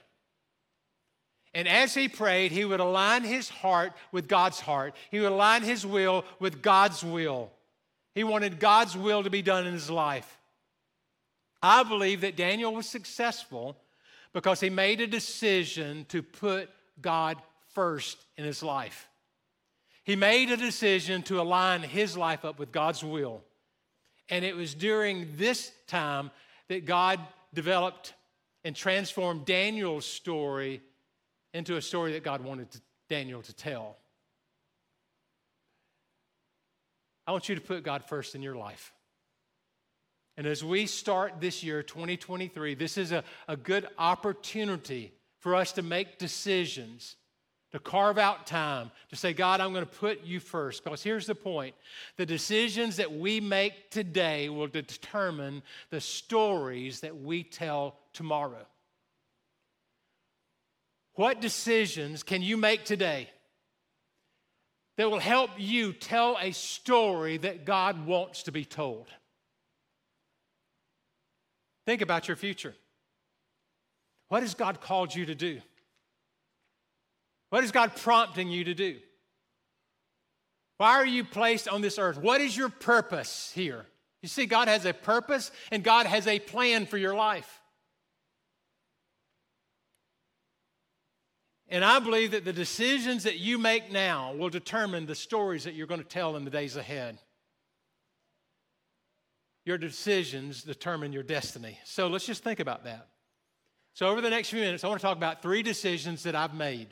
And 1.55 1.67
as 1.67 1.95
he 1.95 2.09
prayed, 2.09 2.53
he 2.53 2.65
would 2.65 2.81
align 2.81 3.25
his 3.25 3.49
heart 3.49 3.93
with 4.13 4.29
God's 4.29 4.61
heart, 4.61 4.95
he 5.11 5.19
would 5.19 5.33
align 5.33 5.63
his 5.63 5.87
will 5.87 6.25
with 6.39 6.63
God's 6.63 7.03
will. 7.03 7.51
He 8.15 8.25
wanted 8.25 8.61
God's 8.61 8.97
will 8.97 9.23
to 9.23 9.31
be 9.31 9.43
done 9.43 9.67
in 9.67 9.73
his 9.73 9.89
life. 9.89 10.39
I 11.63 11.85
believe 11.85 12.21
that 12.23 12.37
Daniel 12.37 12.75
was 12.75 12.87
successful 12.87 13.77
because 14.33 14.61
he 14.61 14.71
made 14.71 15.01
a 15.01 15.07
decision 15.07 16.07
to 16.09 16.23
put 16.23 16.71
God 17.03 17.37
first 17.75 18.19
in 18.37 18.45
his 18.45 18.63
life. 18.63 19.09
He 20.05 20.17
made 20.17 20.51
a 20.51 20.57
decision 20.57 21.23
to 21.25 21.41
align 21.41 21.83
his 21.83 22.17
life 22.17 22.45
up 22.45 22.59
with 22.59 22.73
God's 22.73 23.05
will. 23.05 23.43
And 24.29 24.45
it 24.45 24.57
was 24.57 24.75
during 24.75 25.29
this 25.37 25.73
time 25.87 26.31
that 26.69 26.85
God 26.85 27.21
developed 27.53 28.15
and 28.65 28.75
transformed 28.75 29.45
Daniel's 29.45 30.07
story 30.07 30.81
into 31.53 31.77
a 31.77 31.83
story 31.83 32.13
that 32.13 32.23
God 32.23 32.43
wanted 32.43 32.71
to, 32.73 32.81
Daniel 33.09 33.43
to 33.43 33.53
tell. 33.53 33.97
I 37.27 37.33
want 37.33 37.49
you 37.49 37.55
to 37.55 37.61
put 37.61 37.83
God 37.83 38.05
first 38.05 38.35
in 38.35 38.43
your 38.43 38.57
life. 38.57 38.93
And 40.37 40.47
as 40.47 40.65
we 40.65 40.87
start 40.87 41.35
this 41.41 41.63
year, 41.63 41.83
2023, 41.83 42.75
this 42.75 42.97
is 42.97 43.13
a, 43.13 43.25
a 43.47 43.57
good 43.57 43.87
opportunity 43.99 45.13
for 45.41 45.55
us 45.55 45.73
to 45.73 45.83
make 45.83 46.19
decisions, 46.19 47.17
to 47.73 47.79
carve 47.79 48.19
out 48.19 48.47
time, 48.47 48.91
to 49.09 49.17
say, 49.17 49.33
God, 49.33 49.61
I'm 49.61 49.73
going 49.73 49.85
to 49.85 49.91
put 49.91 50.23
you 50.23 50.39
first. 50.39 50.85
Because 50.85 51.03
here's 51.03 51.27
the 51.27 51.35
point 51.35 51.75
the 52.17 52.27
decisions 52.27 52.97
that 52.97 53.13
we 53.13 53.41
make 53.41 53.91
today 53.91 54.49
will 54.49 54.69
determine 54.69 55.63
the 55.91 56.01
stories 56.01 57.01
that 57.01 57.17
we 57.21 57.43
tell 57.43 57.97
tomorrow. 58.13 58.67
What 61.15 61.41
decisions 61.41 62.23
can 62.23 62.43
you 62.43 62.57
make 62.57 62.85
today 62.85 63.29
that 64.97 65.11
will 65.11 65.19
help 65.19 65.51
you 65.59 65.93
tell 65.93 66.37
a 66.41 66.53
story 66.53 67.39
that 67.39 67.65
God 67.65 68.07
wants 68.07 68.45
to 68.45 68.53
be 68.53 68.65
told? 68.65 69.09
Think 71.87 72.03
about 72.03 72.29
your 72.29 72.37
future. 72.37 72.75
What 74.31 74.43
has 74.43 74.55
God 74.55 74.81
called 74.81 75.15
you 75.15 75.27
to 75.27 75.35
do? 75.35 75.61
What 77.51 77.65
is 77.65 77.73
God 77.73 77.97
prompting 77.97 78.49
you 78.49 78.65
to 78.65 78.75
do? 78.75 78.99
Why 80.79 80.93
are 80.93 81.07
you 81.07 81.25
placed 81.25 81.69
on 81.69 81.83
this 81.83 81.99
earth? 81.99 82.17
What 82.17 82.41
is 82.41 82.57
your 82.57 82.69
purpose 82.69 83.53
here? 83.55 83.85
You 84.23 84.29
see, 84.29 84.47
God 84.47 84.69
has 84.69 84.87
a 84.87 84.95
purpose 84.95 85.51
and 85.73 85.83
God 85.83 86.07
has 86.07 86.27
a 86.29 86.39
plan 86.39 86.87
for 86.87 86.97
your 86.97 87.15
life. 87.15 87.61
And 91.69 91.85
I 91.85 91.99
believe 91.99 92.31
that 92.31 92.45
the 92.45 92.53
decisions 92.53 93.25
that 93.25 93.39
you 93.39 93.59
make 93.59 93.91
now 93.91 94.33
will 94.35 94.49
determine 94.49 95.07
the 95.07 95.15
stories 95.15 95.65
that 95.65 95.75
you're 95.75 95.87
going 95.89 96.03
to 96.03 96.07
tell 96.07 96.37
in 96.37 96.45
the 96.45 96.51
days 96.51 96.77
ahead. 96.77 97.19
Your 99.65 99.77
decisions 99.77 100.63
determine 100.63 101.13
your 101.13 101.23
destiny. 101.25 101.79
So 101.85 102.07
let's 102.07 102.27
just 102.27 102.45
think 102.45 102.61
about 102.61 102.85
that. 102.85 103.09
So, 103.95 104.07
over 104.07 104.21
the 104.21 104.31
next 104.31 104.51
few 104.51 104.61
minutes, 104.61 104.85
I 104.85 104.89
want 104.89 105.01
to 105.01 105.07
talk 105.07 105.17
about 105.17 105.43
three 105.43 105.63
decisions 105.63 106.23
that 106.23 106.35
I've 106.35 106.55
made. 106.55 106.89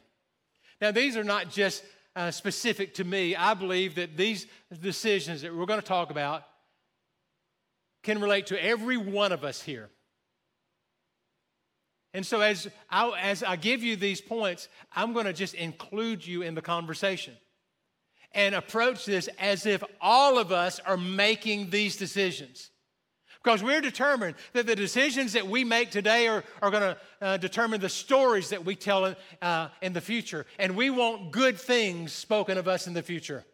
Now, 0.80 0.90
these 0.90 1.16
are 1.16 1.24
not 1.24 1.50
just 1.50 1.84
uh, 2.16 2.30
specific 2.30 2.94
to 2.94 3.04
me. 3.04 3.36
I 3.36 3.54
believe 3.54 3.94
that 3.96 4.16
these 4.16 4.46
decisions 4.80 5.42
that 5.42 5.54
we're 5.54 5.66
going 5.66 5.80
to 5.80 5.86
talk 5.86 6.10
about 6.10 6.42
can 8.02 8.20
relate 8.20 8.46
to 8.46 8.62
every 8.62 8.96
one 8.96 9.32
of 9.32 9.44
us 9.44 9.62
here. 9.62 9.88
And 12.14 12.26
so, 12.26 12.40
as 12.40 12.68
I, 12.90 13.10
as 13.20 13.42
I 13.42 13.56
give 13.56 13.82
you 13.82 13.96
these 13.96 14.20
points, 14.20 14.68
I'm 14.92 15.12
going 15.12 15.26
to 15.26 15.32
just 15.32 15.54
include 15.54 16.26
you 16.26 16.42
in 16.42 16.54
the 16.54 16.62
conversation 16.62 17.36
and 18.32 18.54
approach 18.54 19.04
this 19.04 19.28
as 19.38 19.66
if 19.66 19.82
all 20.00 20.38
of 20.38 20.52
us 20.52 20.80
are 20.80 20.96
making 20.96 21.70
these 21.70 21.96
decisions. 21.96 22.70
Because 23.42 23.62
we're 23.62 23.80
determined 23.80 24.34
that 24.52 24.66
the 24.66 24.74
decisions 24.74 25.32
that 25.34 25.46
we 25.46 25.64
make 25.64 25.90
today 25.90 26.26
are, 26.28 26.44
are 26.60 26.70
going 26.70 26.82
to 26.82 26.96
uh, 27.20 27.36
determine 27.36 27.80
the 27.80 27.88
stories 27.88 28.50
that 28.50 28.64
we 28.64 28.74
tell 28.74 29.14
uh, 29.40 29.68
in 29.80 29.92
the 29.92 30.00
future. 30.00 30.44
And 30.58 30.76
we 30.76 30.90
want 30.90 31.30
good 31.30 31.58
things 31.58 32.12
spoken 32.12 32.58
of 32.58 32.66
us 32.66 32.86
in 32.86 32.94
the 32.94 33.02
future. 33.02 33.44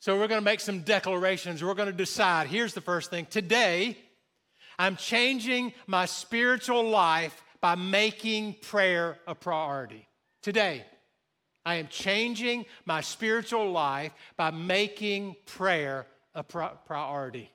So 0.00 0.16
we're 0.18 0.28
going 0.28 0.40
to 0.40 0.44
make 0.44 0.60
some 0.60 0.80
declarations. 0.80 1.64
We're 1.64 1.74
going 1.74 1.90
to 1.90 1.92
decide. 1.92 2.46
Here's 2.48 2.74
the 2.74 2.80
first 2.80 3.10
thing 3.10 3.26
today, 3.26 3.96
I'm 4.78 4.96
changing 4.96 5.72
my 5.86 6.04
spiritual 6.04 6.88
life 6.88 7.42
by 7.60 7.74
making 7.74 8.56
prayer 8.62 9.18
a 9.26 9.34
priority. 9.34 10.06
Today, 10.42 10.84
I 11.64 11.76
am 11.76 11.88
changing 11.88 12.66
my 12.84 13.00
spiritual 13.00 13.72
life 13.72 14.12
by 14.36 14.52
making 14.52 15.34
prayer 15.46 16.06
a 16.36 16.42
priority. 16.42 17.50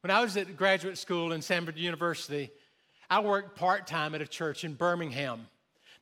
When 0.00 0.10
I 0.10 0.20
was 0.22 0.36
at 0.36 0.56
graduate 0.56 0.98
school 0.98 1.32
in 1.32 1.42
Samford 1.42 1.76
University, 1.76 2.50
I 3.08 3.20
worked 3.20 3.56
part 3.56 3.86
time 3.86 4.14
at 4.16 4.22
a 4.22 4.26
church 4.26 4.64
in 4.64 4.74
Birmingham. 4.74 5.46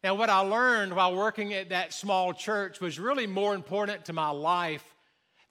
Now, 0.02 0.14
what 0.14 0.30
I 0.30 0.38
learned 0.38 0.94
while 0.94 1.14
working 1.14 1.52
at 1.52 1.68
that 1.70 1.92
small 1.92 2.32
church 2.32 2.80
was 2.80 2.98
really 2.98 3.26
more 3.26 3.54
important 3.54 4.06
to 4.06 4.14
my 4.14 4.30
life 4.30 4.84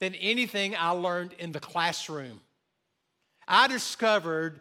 than 0.00 0.14
anything 0.16 0.74
I 0.74 0.90
learned 0.90 1.34
in 1.38 1.52
the 1.52 1.60
classroom. 1.60 2.40
I 3.46 3.68
discovered 3.68 4.60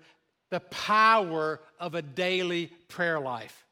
the 0.51 0.60
power 0.60 1.60
of 1.79 1.96
a 1.96 2.01
daily 2.01 2.68
prayer 2.89 3.20
life. 3.20 3.65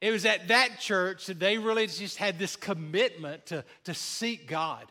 It 0.00 0.10
was 0.10 0.24
at 0.24 0.48
that 0.48 0.80
church 0.80 1.26
that 1.26 1.38
they 1.38 1.58
really 1.58 1.86
just 1.86 2.16
had 2.16 2.38
this 2.38 2.56
commitment 2.56 3.46
to, 3.46 3.64
to 3.84 3.94
seek 3.94 4.48
God. 4.48 4.86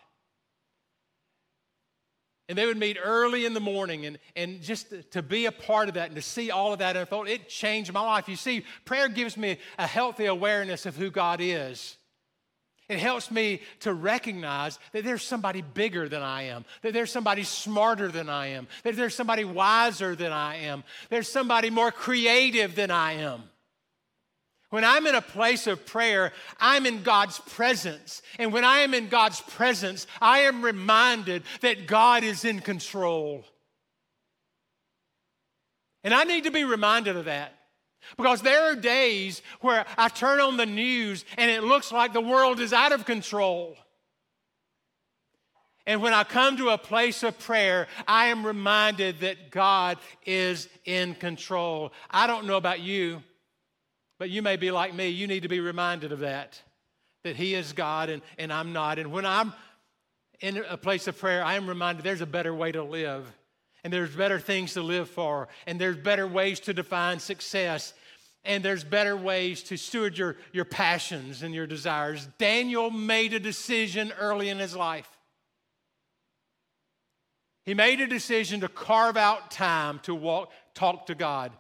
And 2.50 2.58
they 2.58 2.66
would 2.66 2.78
meet 2.78 2.98
early 3.04 3.46
in 3.46 3.54
the 3.54 3.60
morning 3.60 4.06
and, 4.06 4.20
and 4.36 4.62
just 4.62 4.94
to 5.12 5.22
be 5.22 5.46
a 5.46 5.52
part 5.52 5.90
of 5.90 5.96
that 5.96 6.08
and 6.08 6.16
to 6.16 6.22
see 6.22 6.50
all 6.50 6.72
of 6.72 6.80
that 6.80 6.96
unfold, 6.96 7.28
it 7.28 7.50
changed 7.50 7.92
my 7.92 8.02
life. 8.02 8.30
You 8.30 8.38
see, 8.38 8.64
prayer 8.86 9.10
gives 9.10 9.36
me 9.36 9.58
a 9.78 9.86
healthy 9.86 10.26
awareness 10.26 10.86
of 10.86 10.96
who 10.96 11.10
God 11.10 11.40
is. 11.42 11.98
It 12.90 13.00
helps 13.00 13.30
me 13.30 13.62
to 13.82 13.94
recognize 13.94 14.80
that 14.94 15.04
there's 15.04 15.24
somebody 15.24 15.62
bigger 15.62 16.08
than 16.08 16.22
I 16.22 16.44
am, 16.44 16.64
that 16.84 16.94
there's 16.94 17.12
somebody 17.12 17.44
smarter 17.44 18.08
than 18.08 18.30
I 18.30 18.48
am, 18.48 18.68
that 18.84 18.96
there's 18.96 19.14
somebody 19.14 19.44
wiser 19.44 20.16
than 20.16 20.32
I 20.32 20.56
am, 20.56 20.86
there's 21.10 21.28
somebody 21.28 21.70
more 21.70 21.92
creative 21.92 22.76
than 22.76 22.90
I 22.90 23.14
am. 23.14 23.44
When 24.70 24.84
I'm 24.84 25.08
in 25.08 25.16
a 25.16 25.22
place 25.22 25.66
of 25.66 25.86
prayer, 25.86 26.34
I'm 26.60 26.86
in 26.86 27.04
God's 27.04 27.40
presence. 27.40 28.22
And 28.38 28.52
when 28.52 28.66
I 28.66 28.80
am 28.80 28.94
in 28.94 29.08
God's 29.08 29.40
presence, 29.42 30.08
I 30.22 30.40
am 30.40 30.64
reminded 30.64 31.44
that 31.62 31.88
God 31.88 32.24
is 32.24 32.44
in 32.44 32.60
control. 32.60 33.46
And 36.04 36.14
I 36.14 36.26
need 36.26 36.44
to 36.44 36.52
be 36.52 36.66
reminded 36.66 37.16
of 37.16 37.26
that. 37.26 37.54
Because 38.18 38.42
there 38.42 38.72
are 38.72 38.76
days 38.76 39.42
where 39.62 39.86
I 39.98 40.10
turn 40.10 40.40
on 40.40 40.58
the 40.58 40.66
news 40.66 41.26
and 41.38 41.52
it 41.52 41.64
looks 41.64 41.92
like 41.92 42.14
the 42.14 42.22
world 42.22 42.60
is 42.60 42.74
out 42.74 42.92
of 42.92 43.06
control. 43.06 43.76
And 45.86 46.02
when 46.02 46.14
I 46.14 46.26
come 46.26 46.58
to 46.58 46.70
a 46.70 46.78
place 46.78 47.24
of 47.24 47.40
prayer, 47.40 47.88
I 48.08 48.28
am 48.28 48.46
reminded 48.46 49.22
that 49.22 49.52
God 49.52 49.98
is 50.26 50.68
in 50.84 51.16
control. 51.16 51.94
I 52.12 52.28
don't 52.28 52.46
know 52.46 52.58
about 52.58 52.82
you, 52.82 53.24
but 54.20 54.30
you 54.30 54.42
may 54.42 54.56
be 54.56 54.72
like 54.72 54.94
me. 54.94 55.10
You 55.10 55.28
need 55.28 55.44
to 55.44 55.50
be 55.50 55.60
reminded 55.60 56.12
of 56.12 56.20
that, 56.20 56.62
that 57.24 57.36
He 57.36 57.54
is 57.54 57.74
God 57.74 58.10
and, 58.10 58.22
and 58.38 58.52
I'm 58.52 58.74
not. 58.74 59.00
And 59.00 59.12
when 59.12 59.26
I'm 59.26 59.54
in 60.40 60.58
a 60.70 60.78
place 60.78 61.08
of 61.08 61.18
prayer, 61.18 61.44
I 61.44 61.56
am 61.56 61.68
reminded 61.68 62.04
there's 62.04 62.22
a 62.22 62.26
better 62.26 62.54
way 62.54 62.72
to 62.72 62.84
live, 62.84 63.26
and 63.84 63.92
there's 63.92 64.16
better 64.16 64.40
things 64.40 64.74
to 64.74 64.82
live 64.82 65.10
for, 65.10 65.48
and 65.66 65.80
there's 65.80 65.98
better 65.98 66.28
ways 66.28 66.60
to 66.62 66.74
define 66.74 67.20
success, 67.20 67.94
and 68.46 68.64
there's 68.64 68.84
better 68.84 69.18
ways 69.18 69.64
to 69.64 69.78
steward 69.78 70.18
your, 70.18 70.38
your 70.54 70.66
passions 70.66 71.44
and 71.44 71.54
your 71.54 71.68
desires. 71.68 72.28
Daniel 72.38 72.92
made 72.92 73.34
a 73.34 73.40
decision 73.40 74.14
early 74.20 74.50
in 74.50 74.60
his 74.60 74.76
life. 74.76 75.10
He 77.66 77.74
made 77.74 78.00
a 78.00 78.08
decision 78.08 78.62
to 78.62 78.70
carve 78.70 79.18
out 79.18 79.52
time 79.52 80.00
to 80.04 80.16
walk, 80.16 80.52
talk 80.74 81.08
to 81.08 81.16
God. 81.16 81.52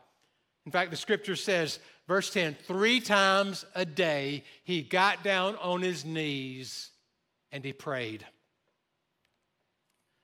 In 0.65 0.71
fact, 0.71 0.89
the 0.89 0.97
scripture 0.97 1.35
says, 1.35 1.79
Verse 2.07 2.29
10 2.29 2.55
three 2.65 3.01
times 3.01 3.65
a 3.75 3.85
day 3.85 4.43
he 4.63 4.81
got 4.81 5.23
down 5.23 5.55
on 5.57 5.81
his 5.81 6.05
knees 6.05 6.89
and 7.51 7.63
he 7.63 7.73
prayed. 7.73 8.25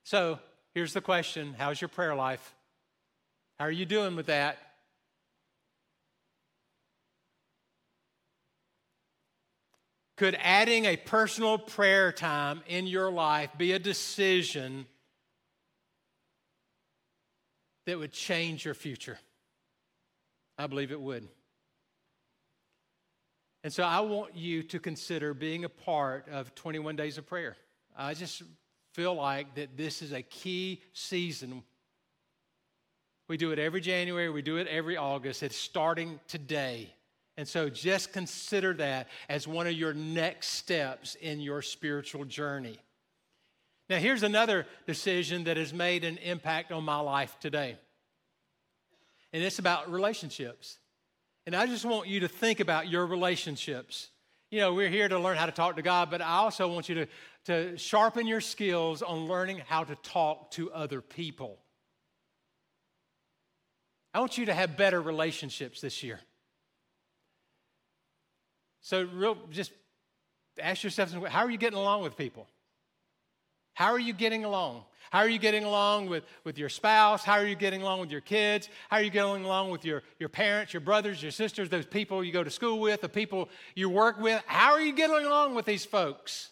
So 0.04 0.40
here's 0.74 0.94
the 0.94 1.02
question 1.02 1.56
How's 1.58 1.82
your 1.82 1.90
prayer 1.90 2.16
life? 2.16 2.56
How 3.60 3.66
are 3.66 3.72
you 3.72 3.86
doing 3.86 4.16
with 4.16 4.28
that? 4.28 4.58
Could 10.16 10.38
adding 10.40 10.86
a 10.86 10.96
personal 10.96 11.58
prayer 11.58 12.12
time 12.12 12.62
in 12.68 12.88
your 12.88 13.12
life 13.12 13.50
be 13.58 13.74
a 13.74 13.80
decision 13.80 14.86
that 17.86 17.98
would 17.98 18.14
change 18.14 18.64
your 18.64 18.76
future? 18.76 19.18
I 20.58 20.68
believe 20.68 20.92
it 20.92 21.02
would. 21.02 21.28
And 23.64 23.72
so 23.72 23.84
I 23.84 24.02
want 24.02 24.36
you 24.36 24.62
to 24.64 24.80
consider 24.80 25.34
being 25.34 25.64
a 25.64 25.70
part 25.70 26.28
of 26.30 26.54
21 26.56 26.96
Days 26.96 27.18
of 27.18 27.26
Prayer. 27.26 27.56
I 27.98 28.14
just 28.14 28.44
feel 28.94 29.14
like 29.14 29.56
that 29.56 29.78
this 29.78 30.02
is 30.02 30.12
a 30.12 30.22
key 30.22 30.82
season. 30.92 31.64
We 33.30 33.38
do 33.38 33.52
it 33.52 33.60
every 33.60 33.80
January, 33.80 34.30
we 34.30 34.42
do 34.42 34.58
it 34.58 34.68
every 34.68 34.98
August. 34.98 35.44
It's 35.44 35.56
starting 35.56 36.20
today. 36.28 36.94
And 37.38 37.48
so 37.48 37.70
just 37.70 38.14
consider 38.14 38.74
that 38.76 39.08
as 39.28 39.48
one 39.48 39.66
of 39.66 39.74
your 39.74 39.94
next 39.94 40.50
steps 40.50 41.16
in 41.16 41.40
your 41.40 41.62
spiritual 41.62 42.26
journey. 42.26 42.78
Now, 43.90 43.98
here's 43.98 44.24
another 44.24 44.66
decision 44.88 45.46
that 45.46 45.58
has 45.58 45.74
made 45.74 46.04
an 46.04 46.18
impact 46.18 46.72
on 46.72 46.84
my 46.84 47.00
life 47.00 47.38
today, 47.40 47.78
and 49.34 49.44
it's 49.44 49.60
about 49.60 49.92
relationships. 49.92 50.78
And 51.46 51.56
I 51.56 51.66
just 51.68 51.86
want 51.86 52.08
you 52.08 52.22
to 52.22 52.28
think 52.28 52.60
about 52.60 52.90
your 52.90 53.06
relationships. 53.06 54.10
You 54.50 54.60
know, 54.60 54.74
we're 54.74 54.90
here 54.90 55.08
to 55.08 55.20
learn 55.20 55.38
how 55.38 55.46
to 55.46 55.52
talk 55.52 55.76
to 55.76 55.82
God, 55.82 56.10
but 56.10 56.22
I 56.22 56.38
also 56.38 56.68
want 56.72 56.88
you 56.88 56.96
to, 56.96 57.08
to 57.46 57.78
sharpen 57.78 58.28
your 58.28 58.40
skills 58.40 59.02
on 59.02 59.28
learning 59.28 59.62
how 59.68 59.84
to 59.84 59.96
talk 59.96 60.52
to 60.52 60.72
other 60.72 61.02
people. 61.02 61.58
I 64.14 64.20
want 64.20 64.38
you 64.38 64.46
to 64.46 64.54
have 64.54 64.78
better 64.78 65.02
relationships 65.02 65.82
this 65.82 66.04
year. 66.04 66.20
So, 68.82 69.04
real, 69.14 69.38
just 69.50 69.72
ask 70.62 70.84
yourself 70.84 71.12
how 71.12 71.40
are 71.40 71.50
you 71.50 71.58
getting 71.58 71.80
along 71.80 72.04
with 72.04 72.16
people? 72.16 72.48
How 73.74 73.92
are 73.92 74.00
you 74.00 74.14
getting 74.14 74.46
along? 74.46 74.84
How 75.12 75.20
are 75.20 75.30
you 75.30 75.40
getting 75.40 75.64
along 75.64 76.10
with, 76.10 76.24
with 76.44 76.58
your 76.58 76.70
spouse? 76.70 77.24
How 77.24 77.34
are 77.34 77.46
you 77.46 77.56
getting 77.56 77.82
along 77.82 78.00
with 78.00 78.12
your 78.12 78.22
kids? 78.22 78.70
How 78.90 78.98
are 78.98 79.04
you 79.04 79.10
getting 79.10 79.46
along 79.46 79.70
with 79.70 79.86
your, 79.86 80.04
your 80.20 80.30
parents, 80.30 80.74
your 80.74 80.82
brothers, 80.82 81.22
your 81.22 81.32
sisters, 81.32 81.70
those 81.70 81.86
people 81.86 82.24
you 82.24 82.32
go 82.32 82.44
to 82.44 82.50
school 82.50 82.80
with, 82.80 83.02
the 83.02 83.10
people 83.10 83.50
you 83.76 83.90
work 83.90 84.20
with? 84.20 84.42
How 84.48 84.72
are 84.72 84.82
you 84.82 84.94
getting 84.94 85.26
along 85.26 85.56
with 85.56 85.66
these 85.66 85.86
folks? 85.86 86.50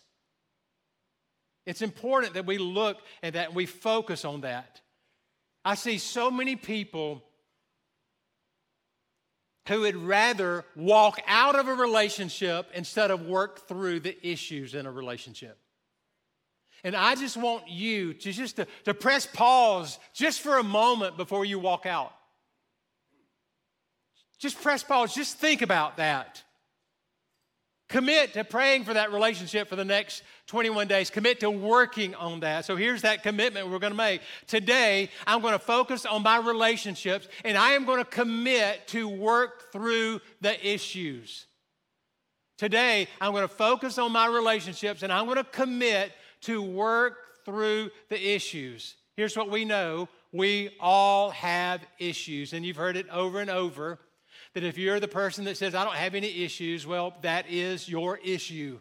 It's 1.66 1.82
important 1.82 2.34
that 2.34 2.46
we 2.46 2.58
look 2.58 2.98
at 3.24 3.34
that 3.34 3.48
and 3.48 3.56
we 3.56 3.66
focus 3.66 4.26
on 4.26 4.42
that. 4.42 4.82
I 5.64 5.76
see 5.76 5.98
so 5.98 6.32
many 6.32 6.56
people 6.56 7.24
who 9.68 9.82
would 9.82 9.96
rather 9.96 10.66
walk 10.76 11.22
out 11.28 11.56
of 11.56 11.68
a 11.68 11.74
relationship 11.74 12.68
instead 12.74 13.12
of 13.12 13.28
work 13.28 13.68
through 13.68 14.00
the 14.00 14.28
issues 14.28 14.74
in 14.74 14.86
a 14.86 14.92
relationship. 14.92 15.58
And 16.84 16.96
I 16.96 17.16
just 17.16 17.38
want 17.38 17.70
you 17.70 18.14
to 18.14 18.32
just 18.32 18.56
to, 18.56 18.68
to 18.86 18.94
press 18.94 19.26
pause 19.26 20.00
just 20.14 20.42
for 20.42 20.58
a 20.58 20.64
moment 20.64 21.18
before 21.18 21.46
you 21.46 21.60
walk 21.60 21.86
out. 21.86 22.12
Just 24.40 24.60
press 24.62 24.84
pause, 24.84 25.14
just 25.14 25.38
think 25.38 25.62
about 25.62 25.98
that. 25.98 26.44
Commit 27.92 28.34
to 28.34 28.46
praying 28.46 28.86
for 28.86 28.94
that 28.94 29.12
relationship 29.12 29.68
for 29.68 29.76
the 29.76 29.84
next 29.84 30.24
21 30.48 30.88
days. 30.88 31.10
Commit 31.10 31.42
to 31.42 31.52
working 31.52 32.16
on 32.16 32.40
that. 32.40 32.64
So 32.64 32.78
here's 32.78 33.02
that 33.02 33.22
commitment 33.22 33.70
we're 33.70 33.80
going 33.80 33.92
to 33.92 33.98
make. 33.98 34.22
Today, 34.48 35.10
I'm 35.28 35.42
going 35.42 35.54
to 35.54 35.60
focus 35.60 36.06
on 36.06 36.24
my 36.24 36.38
relationships 36.38 37.28
and 37.44 37.58
I 37.58 37.74
am 37.74 37.84
going 37.84 37.98
to 37.98 38.10
commit 38.10 38.88
to 38.88 39.10
work 39.10 39.74
through 39.74 40.22
the 40.40 40.68
issues. 40.68 41.48
Today, 42.58 43.10
I'm 43.20 43.34
going 43.34 43.48
to 43.48 43.54
focus 43.54 43.98
on 43.98 44.14
my 44.14 44.28
relationships 44.28 45.04
and 45.04 45.12
I'm 45.12 45.26
going 45.26 45.38
to 45.38 45.44
commit 45.44 46.14
to 46.42 46.62
work 46.62 47.46
through 47.46 47.92
the 48.10 48.34
issues. 48.34 48.96
Here's 49.16 49.36
what 49.36 49.50
we 49.50 49.66
know 49.66 50.10
we 50.34 50.76
all 50.80 51.32
have 51.32 51.82
issues, 52.00 52.54
and 52.54 52.66
you've 52.66 52.78
heard 52.78 52.96
it 52.96 53.10
over 53.10 53.42
and 53.42 53.50
over 53.50 54.00
that 54.54 54.64
if 54.64 54.78
you're 54.78 55.00
the 55.00 55.08
person 55.08 55.46
that 55.46 55.58
says, 55.58 55.76
I 55.76 55.84
don't 55.84 55.96
have 55.96 56.16
any 56.16 56.44
issues, 56.44 56.86
well, 56.88 57.14
that 57.22 57.50
is 57.50 57.88
your 57.88 58.18
issue. 58.18 58.80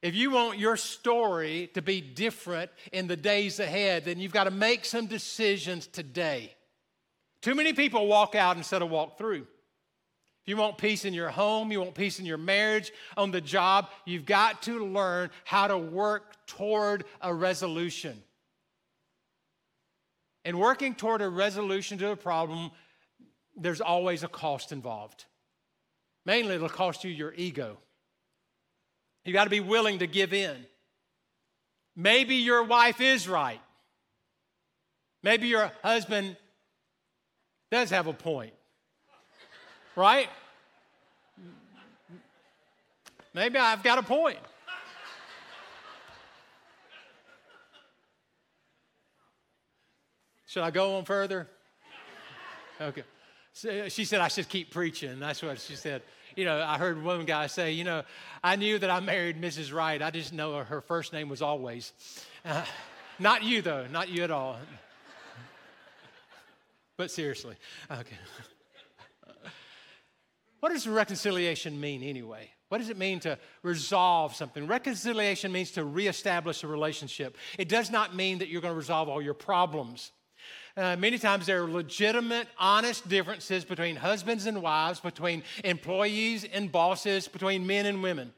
If 0.00 0.14
you 0.14 0.30
want 0.30 0.58
your 0.58 0.76
story 0.76 1.70
to 1.74 1.82
be 1.82 2.00
different 2.00 2.70
in 2.92 3.08
the 3.08 3.16
days 3.16 3.58
ahead, 3.58 4.04
then 4.04 4.20
you've 4.20 4.32
got 4.32 4.44
to 4.44 4.50
make 4.50 4.84
some 4.84 5.06
decisions 5.06 5.86
today. 5.88 6.54
Too 7.42 7.54
many 7.54 7.72
people 7.72 8.06
walk 8.06 8.34
out 8.34 8.56
instead 8.56 8.80
of 8.80 8.90
walk 8.90 9.18
through 9.18 9.46
you 10.48 10.56
want 10.56 10.78
peace 10.78 11.04
in 11.04 11.12
your 11.14 11.28
home, 11.28 11.70
you 11.70 11.80
want 11.80 11.94
peace 11.94 12.18
in 12.18 12.26
your 12.26 12.38
marriage, 12.38 12.92
on 13.16 13.30
the 13.30 13.40
job, 13.40 13.90
you've 14.04 14.26
got 14.26 14.62
to 14.62 14.86
learn 14.86 15.30
how 15.44 15.66
to 15.66 15.76
work 15.76 16.46
toward 16.46 17.04
a 17.20 17.32
resolution. 17.32 18.22
And 20.44 20.58
working 20.58 20.94
toward 20.94 21.20
a 21.20 21.28
resolution 21.28 21.98
to 21.98 22.10
a 22.10 22.16
problem, 22.16 22.70
there's 23.56 23.80
always 23.80 24.22
a 24.22 24.28
cost 24.28 24.72
involved. 24.72 25.26
Mainly, 26.24 26.54
it'll 26.54 26.68
cost 26.68 27.04
you 27.04 27.10
your 27.10 27.34
ego. 27.34 27.78
You 29.24 29.32
got 29.32 29.44
to 29.44 29.50
be 29.50 29.60
willing 29.60 29.98
to 29.98 30.06
give 30.06 30.32
in. 30.32 30.56
Maybe 31.94 32.36
your 32.36 32.62
wife 32.62 33.00
is 33.00 33.28
right. 33.28 33.60
Maybe 35.22 35.48
your 35.48 35.72
husband 35.82 36.36
does 37.70 37.90
have 37.90 38.06
a 38.06 38.12
point, 38.12 38.54
right? 39.98 40.28
Maybe 43.34 43.58
I've 43.58 43.82
got 43.82 43.98
a 43.98 44.02
point. 44.02 44.38
Should 50.46 50.62
I 50.62 50.70
go 50.70 50.96
on 50.96 51.04
further? 51.04 51.48
Okay. 52.80 53.02
So 53.52 53.88
she 53.88 54.04
said 54.04 54.20
I 54.20 54.28
should 54.28 54.48
keep 54.48 54.70
preaching. 54.70 55.18
That's 55.18 55.42
what 55.42 55.60
she 55.60 55.74
said. 55.74 56.02
You 56.36 56.44
know, 56.44 56.62
I 56.62 56.78
heard 56.78 57.02
one 57.02 57.24
guy 57.24 57.48
say, 57.48 57.72
you 57.72 57.82
know, 57.82 58.04
I 58.42 58.54
knew 58.54 58.78
that 58.78 58.88
I 58.88 59.00
married 59.00 59.40
Mrs. 59.40 59.74
Right. 59.74 60.00
I 60.00 60.10
just 60.12 60.32
know 60.32 60.62
her 60.62 60.80
first 60.80 61.12
name 61.12 61.28
was 61.28 61.42
always. 61.42 61.92
Uh, 62.44 62.64
not 63.18 63.42
you, 63.42 63.62
though. 63.62 63.86
Not 63.88 64.08
you 64.08 64.22
at 64.22 64.30
all. 64.30 64.56
But 66.96 67.10
seriously, 67.10 67.56
okay. 67.90 68.16
What 70.60 70.72
does 70.72 70.86
reconciliation 70.86 71.80
mean 71.80 72.02
anyway? 72.02 72.50
What 72.68 72.78
does 72.78 72.90
it 72.90 72.98
mean 72.98 73.20
to 73.20 73.38
resolve 73.62 74.34
something? 74.34 74.66
Reconciliation 74.66 75.52
means 75.52 75.70
to 75.72 75.84
reestablish 75.84 76.62
a 76.64 76.66
relationship. 76.66 77.36
It 77.58 77.68
does 77.68 77.90
not 77.90 78.14
mean 78.14 78.38
that 78.38 78.48
you're 78.48 78.60
going 78.60 78.74
to 78.74 78.78
resolve 78.78 79.08
all 79.08 79.22
your 79.22 79.34
problems. 79.34 80.12
Uh, 80.76 80.94
many 80.96 81.18
times 81.18 81.46
there 81.46 81.64
are 81.64 81.70
legitimate, 81.70 82.46
honest 82.58 83.08
differences 83.08 83.64
between 83.64 83.96
husbands 83.96 84.46
and 84.46 84.62
wives, 84.62 85.00
between 85.00 85.42
employees 85.64 86.44
and 86.44 86.70
bosses, 86.70 87.26
between 87.26 87.66
men 87.66 87.86
and 87.86 88.02
women. 88.02 88.32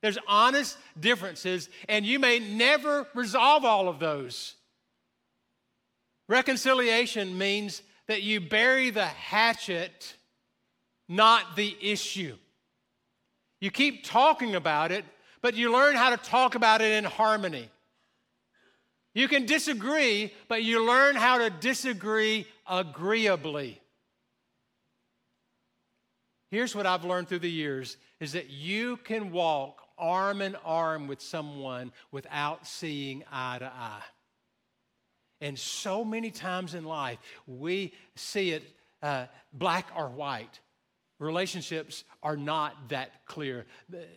There's 0.00 0.18
honest 0.28 0.78
differences, 0.98 1.68
and 1.88 2.06
you 2.06 2.18
may 2.18 2.38
never 2.38 3.06
resolve 3.14 3.64
all 3.64 3.88
of 3.88 3.98
those. 3.98 4.54
Reconciliation 6.28 7.36
means 7.36 7.82
that 8.06 8.22
you 8.22 8.40
bury 8.40 8.90
the 8.90 9.04
hatchet, 9.04 10.14
not 11.08 11.56
the 11.56 11.76
issue. 11.80 12.36
You 13.60 13.70
keep 13.70 14.04
talking 14.04 14.54
about 14.54 14.92
it, 14.92 15.04
but 15.40 15.54
you 15.54 15.72
learn 15.72 15.94
how 15.94 16.10
to 16.10 16.16
talk 16.16 16.54
about 16.54 16.80
it 16.80 16.92
in 16.92 17.04
harmony. 17.04 17.68
You 19.14 19.28
can 19.28 19.46
disagree, 19.46 20.32
but 20.48 20.64
you 20.64 20.84
learn 20.84 21.14
how 21.14 21.38
to 21.38 21.50
disagree 21.50 22.46
agreeably. 22.68 23.80
Here's 26.50 26.74
what 26.74 26.86
I've 26.86 27.04
learned 27.04 27.28
through 27.28 27.40
the 27.40 27.50
years 27.50 27.96
is 28.20 28.32
that 28.32 28.50
you 28.50 28.96
can 28.98 29.32
walk 29.32 29.80
arm 29.98 30.40
in 30.40 30.56
arm 30.64 31.06
with 31.06 31.20
someone 31.20 31.92
without 32.10 32.66
seeing 32.66 33.24
eye 33.30 33.58
to 33.58 33.66
eye. 33.66 34.02
And 35.40 35.58
so 35.58 36.04
many 36.04 36.30
times 36.30 36.74
in 36.74 36.84
life, 36.84 37.18
we 37.46 37.92
see 38.14 38.50
it 38.50 38.62
uh, 39.02 39.26
black 39.52 39.88
or 39.96 40.08
white. 40.08 40.60
Relationships 41.24 42.04
are 42.22 42.36
not 42.36 42.90
that 42.90 43.24
clear. 43.26 43.66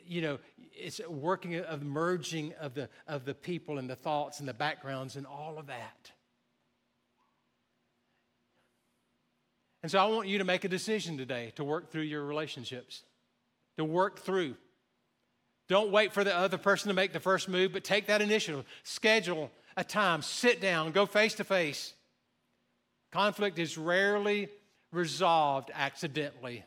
You 0.05 0.21
know, 0.21 0.39
it's 0.73 0.99
working 1.07 1.55
of 1.55 1.81
merging 1.81 2.53
of 2.59 2.73
the, 2.73 2.89
of 3.07 3.25
the 3.25 3.33
people 3.33 3.77
and 3.77 3.89
the 3.89 3.95
thoughts 3.95 4.39
and 4.39 4.47
the 4.47 4.53
backgrounds 4.53 5.15
and 5.15 5.25
all 5.25 5.57
of 5.57 5.67
that. 5.67 6.11
And 9.83 9.91
so 9.91 9.99
I 9.99 10.05
want 10.07 10.27
you 10.27 10.39
to 10.39 10.43
make 10.43 10.65
a 10.65 10.67
decision 10.67 11.17
today 11.17 11.53
to 11.55 11.63
work 11.63 11.91
through 11.91 12.01
your 12.01 12.25
relationships, 12.25 13.03
to 13.77 13.85
work 13.85 14.19
through. 14.19 14.55
Don't 15.69 15.91
wait 15.91 16.13
for 16.13 16.23
the 16.23 16.35
other 16.35 16.57
person 16.57 16.89
to 16.89 16.93
make 16.93 17.13
the 17.13 17.19
first 17.19 17.47
move, 17.47 17.73
but 17.73 17.83
take 17.83 18.07
that 18.07 18.21
initiative. 18.21 18.65
Schedule 18.83 19.49
a 19.77 19.83
time, 19.83 20.21
sit 20.21 20.59
down, 20.59 20.91
go 20.91 21.05
face 21.05 21.35
to 21.35 21.43
face. 21.43 21.93
Conflict 23.11 23.59
is 23.59 23.77
rarely 23.77 24.49
resolved 24.91 25.71
accidentally. 25.73 26.65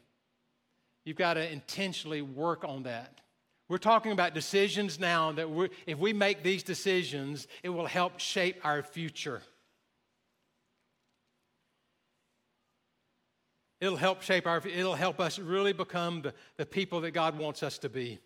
You've 1.04 1.16
got 1.16 1.34
to 1.34 1.52
intentionally 1.52 2.22
work 2.22 2.64
on 2.64 2.84
that. 2.84 3.20
We're 3.68 3.78
talking 3.78 4.12
about 4.12 4.34
decisions 4.34 4.98
now 4.98 5.32
that 5.32 5.70
if 5.86 5.98
we 5.98 6.12
make 6.12 6.42
these 6.42 6.62
decisions, 6.62 7.46
it 7.62 7.68
will 7.68 7.86
help 7.86 8.18
shape 8.18 8.56
our 8.64 8.82
future. 8.82 9.42
It'll 13.80 13.96
help 13.96 14.22
shape 14.22 14.46
our, 14.46 14.60
it'll 14.66 14.94
help 14.94 15.20
us 15.20 15.38
really 15.38 15.72
become 15.72 16.22
the, 16.22 16.34
the 16.56 16.66
people 16.66 17.00
that 17.02 17.12
God 17.12 17.38
wants 17.38 17.62
us 17.62 17.78
to 17.78 17.88
be. 17.88 18.18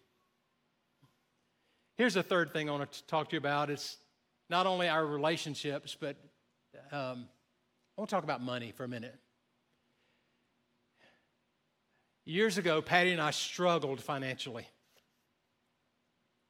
Here's 1.96 2.14
the 2.14 2.24
third 2.24 2.52
thing 2.52 2.68
I 2.68 2.72
want 2.72 2.90
to 2.90 3.06
talk 3.06 3.28
to 3.28 3.36
you 3.36 3.38
about. 3.38 3.70
It's 3.70 3.98
not 4.50 4.66
only 4.66 4.88
our 4.88 5.06
relationships, 5.06 5.96
but 5.98 6.16
um, 6.90 7.28
I 7.96 8.00
want 8.00 8.08
to 8.08 8.16
talk 8.16 8.24
about 8.24 8.42
money 8.42 8.72
for 8.72 8.82
a 8.82 8.88
minute. 8.88 9.14
Years 12.26 12.56
ago, 12.56 12.80
Patty 12.80 13.12
and 13.12 13.20
I 13.20 13.32
struggled 13.32 14.00
financially. 14.00 14.66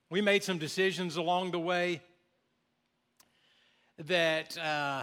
We 0.08 0.20
made 0.20 0.44
some 0.44 0.58
decisions 0.58 1.16
along 1.16 1.50
the 1.50 1.58
way 1.58 2.00
that 3.98 4.56
uh, 4.56 5.02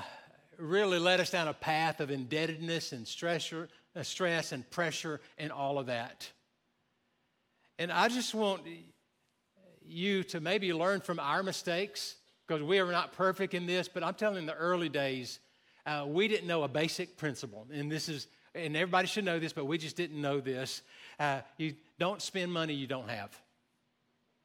really 0.57 0.97
led 0.97 1.19
us 1.19 1.29
down 1.29 1.49
a 1.49 1.53
path 1.53 1.99
of 1.99 2.09
indebtedness 2.09 2.93
and 2.93 3.05
stress, 3.05 3.51
uh, 3.51 4.03
stress 4.03 4.53
and 4.53 4.69
pressure 4.71 5.19
and 5.37 5.51
all 5.51 5.77
of 5.77 5.87
that. 5.87 6.31
And 7.77 7.91
I 7.91 8.07
just 8.07 8.33
want 8.33 8.61
you 9.85 10.23
to 10.23 10.39
maybe 10.39 10.71
learn 10.71 11.01
from 11.01 11.19
our 11.19 11.43
mistakes 11.43 12.15
because 12.47 12.63
we 12.63 12.79
are 12.79 12.89
not 12.89 13.11
perfect 13.11 13.53
in 13.53 13.65
this, 13.65 13.89
but 13.89 14.03
I'm 14.03 14.13
telling 14.13 14.35
you, 14.35 14.41
in 14.41 14.45
the 14.45 14.55
early 14.55 14.87
days, 14.87 15.39
uh, 15.85 16.05
we 16.07 16.29
didn't 16.29 16.47
know 16.47 16.63
a 16.63 16.69
basic 16.69 17.17
principle. 17.17 17.67
And 17.73 17.91
this 17.91 18.07
is, 18.07 18.27
and 18.53 18.75
everybody 18.75 19.07
should 19.07 19.25
know 19.25 19.39
this, 19.39 19.53
but 19.53 19.65
we 19.65 19.77
just 19.77 19.95
didn't 19.95 20.19
know 20.19 20.39
this. 20.39 20.81
Uh, 21.19 21.41
you 21.57 21.75
don't 21.99 22.21
spend 22.21 22.51
money 22.51 22.73
you 22.73 22.87
don't 22.87 23.09
have. 23.09 23.37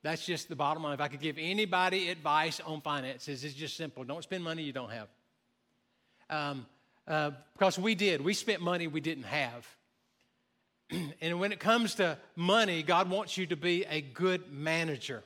That's 0.03 0.25
just 0.25 0.49
the 0.49 0.57
bottom 0.57 0.83
line. 0.83 0.95
If 0.95 1.01
I 1.01 1.09
could 1.09 1.21
give 1.21 1.37
anybody 1.39 2.11
advice 2.11 2.61
on 2.61 2.81
finances, 2.81 3.43
it's 3.43 3.55
just 3.55 3.77
simple. 3.77 4.05
Don't 4.05 4.23
spend 4.23 4.45
money 4.45 4.63
you 4.63 4.73
don't 4.73 4.91
have. 4.91 5.09
Um, 6.31 6.67
uh, 7.09 7.33
because 7.55 7.79
we 7.79 7.95
did. 7.95 8.21
We 8.21 8.35
spent 8.35 8.61
money 8.61 8.87
we 8.87 9.01
didn't 9.01 9.25
have. 9.25 9.67
and 11.21 11.41
when 11.41 11.53
it 11.53 11.61
comes 11.61 11.97
to 11.97 12.19
money, 12.37 12.83
God 12.83 13.11
wants 13.11 13.37
you 13.37 13.47
to 13.47 13.57
be 13.57 13.85
a 13.85 14.01
good 14.01 14.53
manager. 14.53 15.25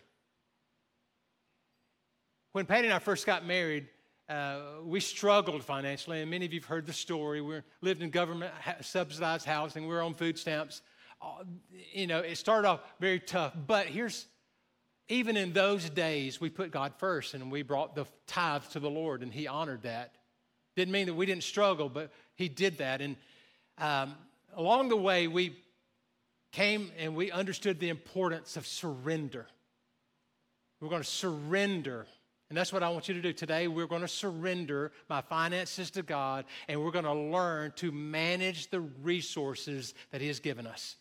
When 2.53 2.67
Patty 2.67 2.87
and 2.87 2.95
I 2.95 2.99
first 2.99 3.27
got 3.27 3.47
married, 3.47 3.87
uh, 4.31 4.61
we 4.85 5.01
struggled 5.01 5.65
financially, 5.65 6.21
and 6.23 6.31
many 6.31 6.47
of 6.47 6.53
you 6.53 6.61
have 6.61 6.69
heard 6.69 6.87
the 6.87 6.93
story. 6.93 7.41
We 7.41 7.61
lived 7.81 8.01
in 8.01 8.11
government 8.11 8.53
subsidized 8.81 9.45
housing. 9.45 9.83
We 9.83 9.95
were 9.95 10.03
on 10.03 10.15
food 10.15 10.39
stamps. 10.39 10.83
Uh, 11.21 11.45
you 11.93 12.07
know, 12.07 12.21
it 12.21 12.37
started 12.37 12.69
off 12.69 12.81
very 13.01 13.19
tough. 13.19 13.53
But 13.67 13.87
here's 13.87 14.27
even 15.09 15.37
in 15.37 15.53
those 15.53 15.91
days, 15.91 16.41
we 16.41 16.49
put 16.49 16.71
God 16.71 16.93
first 16.99 17.35
and 17.35 17.51
we 17.51 17.63
brought 17.63 17.97
the 17.97 18.07
tithe 18.29 18.63
to 18.71 18.79
the 18.79 18.89
Lord 18.89 19.23
and 19.23 19.35
He 19.35 19.49
honored 19.49 19.83
that. 19.83 20.15
Didn't 20.77 20.93
mean 20.93 21.07
that 21.07 21.15
we 21.15 21.27
didn't 21.27 21.43
struggle, 21.43 21.89
but 21.89 22.13
He 22.37 22.49
did 22.49 22.79
that. 22.79 23.01
And 23.01 23.17
um, 23.79 24.15
along 24.55 24.91
the 24.91 24.97
way, 24.97 25.27
we 25.27 25.57
came 26.53 26.93
and 26.97 27.17
we 27.17 27.33
understood 27.33 27.81
the 27.81 27.89
importance 27.89 28.57
of 28.57 28.65
surrender. 28.65 29.49
We're 30.81 30.89
going 30.89 31.03
to 31.03 31.09
surrender. 31.09 32.07
And 32.51 32.59
that's 32.59 32.73
what 32.73 32.83
I 32.83 32.89
want 32.89 33.07
you 33.07 33.15
to 33.15 33.23
do. 33.23 33.33
Today, 33.33 33.69
we're 33.69 33.87
going 33.87 34.01
to 34.03 34.09
surrender 34.09 34.91
my 35.09 35.21
finances 35.21 35.93
to 35.93 36.03
God 36.03 36.45
and 36.69 36.83
we're 36.83 36.91
going 36.91 37.05
to 37.05 37.15
learn 37.15 37.73
to 37.77 37.93
manage 37.93 38.71
the 38.71 38.81
resources 38.81 39.95
that 40.11 40.21
He 40.21 40.27
has 40.27 40.41
given 40.41 40.67
us. 40.67 40.97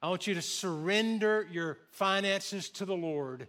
I 0.00 0.08
want 0.08 0.26
you 0.26 0.34
to 0.34 0.42
surrender 0.42 1.46
your 1.52 1.76
finances 1.90 2.70
to 2.70 2.86
the 2.86 2.96
Lord 2.96 3.46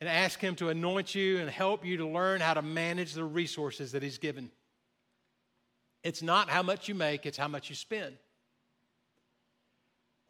and 0.00 0.08
ask 0.08 0.40
Him 0.40 0.54
to 0.56 0.70
anoint 0.70 1.14
you 1.14 1.38
and 1.38 1.50
help 1.50 1.84
you 1.84 1.98
to 1.98 2.08
learn 2.08 2.40
how 2.40 2.54
to 2.54 2.62
manage 2.62 3.12
the 3.12 3.24
resources 3.24 3.92
that 3.92 4.02
He's 4.02 4.18
given. 4.18 4.50
It's 6.02 6.22
not 6.22 6.48
how 6.48 6.62
much 6.62 6.88
you 6.88 6.94
make, 6.94 7.26
it's 7.26 7.36
how 7.36 7.48
much 7.48 7.68
you 7.68 7.76
spend. 7.76 8.16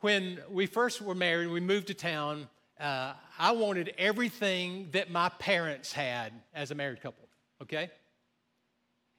When 0.00 0.40
we 0.50 0.66
first 0.66 1.00
were 1.00 1.14
married, 1.14 1.46
we 1.46 1.60
moved 1.60 1.86
to 1.86 1.94
town, 1.94 2.48
uh, 2.82 3.12
I 3.38 3.52
wanted 3.52 3.94
everything 3.96 4.88
that 4.92 5.10
my 5.10 5.28
parents 5.28 5.92
had 5.92 6.32
as 6.52 6.70
a 6.70 6.74
married 6.74 7.00
couple, 7.00 7.28
okay? 7.62 7.90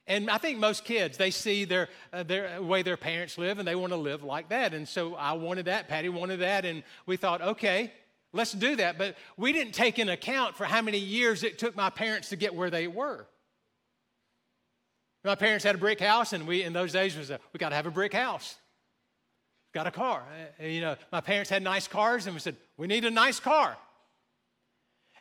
And 0.06 0.30
I 0.30 0.36
think 0.36 0.58
most 0.58 0.84
kids, 0.84 1.16
they 1.16 1.30
see 1.30 1.64
their, 1.64 1.88
uh, 2.12 2.24
their 2.24 2.60
way 2.60 2.82
their 2.82 2.98
parents 2.98 3.38
live 3.38 3.58
and 3.58 3.66
they 3.66 3.74
want 3.74 3.92
to 3.92 3.96
live 3.96 4.22
like 4.22 4.50
that. 4.50 4.74
And 4.74 4.86
so 4.86 5.14
I 5.14 5.32
wanted 5.32 5.64
that, 5.64 5.88
Patty 5.88 6.10
wanted 6.10 6.40
that, 6.40 6.66
and 6.66 6.82
we 7.06 7.16
thought, 7.16 7.40
okay, 7.40 7.90
let's 8.34 8.52
do 8.52 8.76
that. 8.76 8.98
But 8.98 9.16
we 9.38 9.54
didn't 9.54 9.72
take 9.72 9.98
into 9.98 10.12
account 10.12 10.56
for 10.56 10.64
how 10.64 10.82
many 10.82 10.98
years 10.98 11.42
it 11.42 11.58
took 11.58 11.74
my 11.74 11.88
parents 11.88 12.28
to 12.28 12.36
get 12.36 12.54
where 12.54 12.68
they 12.68 12.86
were. 12.86 13.26
My 15.24 15.36
parents 15.36 15.64
had 15.64 15.74
a 15.74 15.78
brick 15.78 16.00
house, 16.00 16.34
and 16.34 16.46
we, 16.46 16.62
in 16.62 16.74
those 16.74 16.92
days, 16.92 17.16
was 17.16 17.30
a, 17.30 17.40
we 17.54 17.58
got 17.58 17.70
to 17.70 17.76
have 17.76 17.86
a 17.86 17.90
brick 17.90 18.12
house. 18.12 18.56
Got 19.74 19.88
a 19.88 19.90
car. 19.90 20.22
Uh, 20.22 20.62
uh, 20.62 20.66
you 20.66 20.80
know, 20.80 20.96
my 21.10 21.20
parents 21.20 21.50
had 21.50 21.62
nice 21.62 21.88
cars, 21.88 22.26
and 22.26 22.34
we 22.34 22.40
said, 22.40 22.56
we 22.76 22.86
need 22.86 23.04
a 23.04 23.10
nice 23.10 23.40
car. 23.40 23.76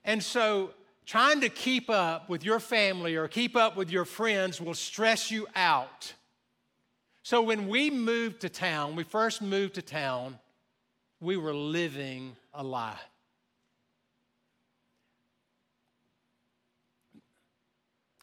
And 0.06 0.22
so 0.22 0.72
trying 1.06 1.42
to 1.42 1.50
keep 1.50 1.89
up 1.89 2.30
with 2.30 2.46
your 2.46 2.60
family 2.60 3.16
or 3.16 3.28
keep 3.28 3.56
up 3.56 3.76
with 3.76 3.89
your 3.89 4.06
friends 4.06 4.62
will 4.62 4.76
stress 4.76 5.32
you 5.32 5.48
out. 5.56 6.13
So 7.24 7.42
when 7.42 7.68
we 7.68 7.89
moved 7.89 8.42
to 8.42 8.50
town, 8.50 8.96
we 8.96 9.04
first 9.04 9.42
moved 9.42 9.76
to 9.76 9.82
town, 9.82 10.38
we 11.20 11.36
were 11.36 11.54
living 11.54 12.36
a 12.54 12.63
lie. 12.63 13.00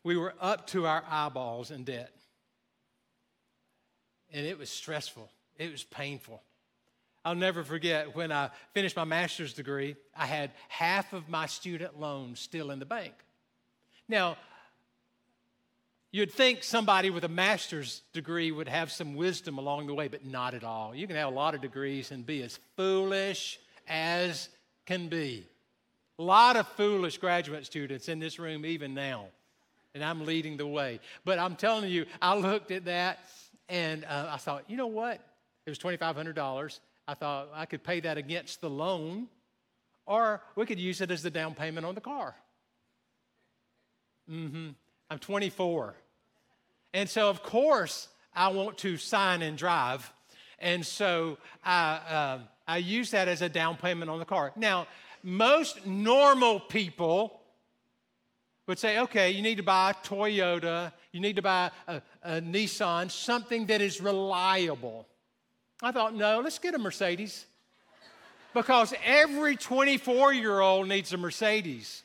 We 0.05 0.16
were 0.16 0.35
up 0.40 0.66
to 0.69 0.87
our 0.87 1.03
eyeballs 1.09 1.71
in 1.71 1.85
debt. 1.85 2.12
And 4.33 4.47
it 4.47 4.59
was 4.59 4.71
stressful, 4.71 5.29
it 5.61 5.70
was 5.70 5.85
painful. 5.85 6.42
I'll 7.23 7.35
never 7.35 7.62
forget 7.62 8.16
when 8.16 8.33
I 8.33 8.49
finished 8.73 8.96
my 8.96 9.05
master's 9.05 9.53
degree, 9.53 9.94
I 10.16 10.25
had 10.25 10.53
half 10.68 11.12
of 11.12 11.29
my 11.29 11.46
student 11.46 12.01
loans 12.01 12.40
still 12.40 12.70
in 12.70 12.79
the 12.79 12.87
bank. 12.87 13.12
Now, 14.09 14.38
you'd 16.12 16.33
think 16.33 16.64
somebody 16.64 17.11
with 17.11 17.25
a 17.25 17.29
master's 17.29 18.01
degree 18.14 18.51
would 18.51 18.68
have 18.68 18.90
some 18.90 19.14
wisdom 19.14 19.59
along 19.59 19.87
the 19.87 19.94
way, 19.94 20.09
but 20.09 20.25
not 20.25 20.55
at 20.55 20.64
all. 20.64 20.94
You 20.94 21.07
can 21.07 21.16
have 21.16 21.29
a 21.29 21.35
lot 21.35 21.55
of 21.55 21.61
degrees 21.61 22.11
and 22.11 22.25
be 22.25 22.42
as 22.42 22.59
foolish 22.77 23.61
as 23.87 24.49
can 24.87 25.09
be. 25.09 25.46
A 26.18 26.23
lot 26.23 26.57
of 26.57 26.66
foolish 26.68 27.18
graduate 27.18 27.66
students 27.66 28.09
in 28.09 28.18
this 28.18 28.38
room, 28.38 28.64
even 28.64 28.94
now. 28.94 29.27
And 29.94 30.03
I'm 30.03 30.25
leading 30.25 30.57
the 30.57 30.66
way. 30.66 31.01
But 31.27 31.38
I'm 31.38 31.55
telling 31.55 31.90
you, 31.90 32.07
I 32.23 32.35
looked 32.35 32.70
at 32.70 32.87
that 32.87 33.18
and 33.68 34.05
uh, 34.07 34.31
I 34.31 34.37
thought, 34.38 34.64
you 34.68 34.77
know 34.77 34.87
what? 34.87 35.20
It 35.66 35.70
was 35.70 35.79
$2,500. 35.79 36.81
I 37.07 37.14
thought 37.14 37.49
I 37.53 37.66
could 37.66 37.83
pay 37.83 38.01
that 38.01 38.18
against 38.18 38.61
the 38.61 38.70
loan, 38.70 39.29
or 40.07 40.42
we 40.57 40.66
could 40.66 40.81
use 40.81 41.01
it 41.01 41.11
as 41.11 41.23
the 41.23 41.31
down 41.31 41.55
payment 41.55 41.87
on 41.87 41.94
the 41.94 42.01
car. 42.01 42.35
Mm-hmm. 44.31 44.70
I'm 45.11 45.18
24. 45.18 45.94
And 46.94 47.09
so, 47.09 47.29
of 47.29 47.42
course, 47.42 48.09
I 48.35 48.49
want 48.49 48.79
to 48.79 48.96
sign 48.96 49.42
and 49.42 49.59
drive. 49.59 50.12
And 50.59 50.85
so 50.85 51.38
I, 51.64 52.01
uh, 52.09 52.38
I 52.66 52.79
use 52.79 53.11
that 53.11 53.29
as 53.29 53.42
a 53.42 53.49
down 53.49 53.77
payment 53.77 54.11
on 54.11 54.18
the 54.18 54.25
car. 54.25 54.53
Now, 54.57 54.87
most 55.23 55.87
normal 55.87 56.61
people 56.61 57.40
would 58.66 58.79
say, 58.79 59.01
okay, 59.01 59.31
you 59.31 59.42
need 59.42 59.57
to 59.57 59.62
buy 59.62 59.90
a 59.90 59.94
Toyota, 60.07 60.92
you 61.12 61.20
need 61.20 61.37
to 61.37 61.42
buy 61.42 61.70
a, 61.88 62.01
a 62.23 62.40
Nissan, 62.40 63.11
something 63.11 63.66
that 63.66 63.81
is 63.81 64.01
reliable. 64.01 65.07
I 65.83 65.93
thought, 65.93 66.14
no, 66.14 66.40
let's 66.40 66.59
get 66.59 66.75
a 66.75 66.79
Mercedes. 66.79 67.47
Because 68.53 68.93
every 69.05 69.57
24 69.57 70.33
year 70.33 70.61
old 70.61 70.88
needs 70.88 71.12
a 71.12 71.16
Mercedes. 71.16 72.03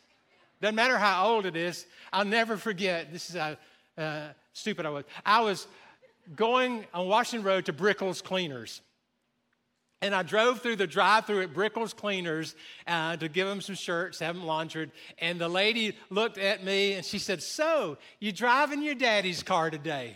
Doesn't 0.61 0.75
matter 0.75 0.97
how 0.97 1.27
old 1.27 1.45
it 1.45 1.55
is. 1.55 1.85
I'll 2.13 2.25
never 2.25 2.57
forget. 2.57 3.11
This 3.11 3.29
is 3.29 3.35
how 3.35 3.57
uh, 3.97 4.27
stupid 4.53 4.85
I 4.85 4.89
was. 4.89 5.03
I 5.25 5.41
was 5.41 5.67
going 6.35 6.85
on 6.93 7.07
Washington 7.07 7.45
Road 7.45 7.65
to 7.65 7.73
Brickell's 7.73 8.21
Cleaners. 8.21 8.81
And 10.01 10.13
I 10.13 10.23
drove 10.23 10.61
through 10.61 10.75
the 10.75 10.87
drive 10.87 11.25
through 11.25 11.41
at 11.41 11.53
Brickell's 11.53 11.93
Cleaners 11.93 12.55
uh, 12.85 13.17
to 13.17 13.27
give 13.27 13.47
them 13.47 13.61
some 13.61 13.75
shirts, 13.75 14.19
have 14.19 14.35
them 14.35 14.45
laundered. 14.45 14.91
And 15.17 15.39
the 15.39 15.47
lady 15.47 15.97
looked 16.09 16.37
at 16.37 16.63
me 16.63 16.93
and 16.93 17.05
she 17.05 17.17
said, 17.17 17.41
So, 17.41 17.97
you 18.19 18.31
driving 18.31 18.83
your 18.83 18.95
daddy's 18.95 19.41
car 19.41 19.69
today? 19.69 20.15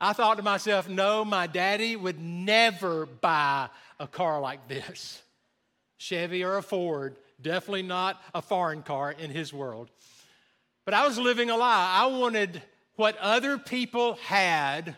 I 0.00 0.12
thought 0.12 0.36
to 0.36 0.42
myself, 0.42 0.88
no, 0.88 1.24
my 1.24 1.46
daddy 1.46 1.96
would 1.96 2.20
never 2.20 3.06
buy 3.06 3.68
a 3.98 4.06
car 4.06 4.40
like 4.40 4.68
this. 4.68 5.22
Chevy 5.96 6.44
or 6.44 6.58
a 6.58 6.62
Ford, 6.62 7.16
definitely 7.40 7.82
not 7.82 8.20
a 8.34 8.42
foreign 8.42 8.82
car 8.82 9.12
in 9.12 9.30
his 9.30 9.52
world. 9.52 9.88
But 10.84 10.94
I 10.94 11.06
was 11.06 11.18
living 11.18 11.48
a 11.48 11.56
lie. 11.56 11.98
I 11.98 12.06
wanted 12.06 12.62
what 12.96 13.16
other 13.18 13.56
people 13.56 14.14
had, 14.24 14.96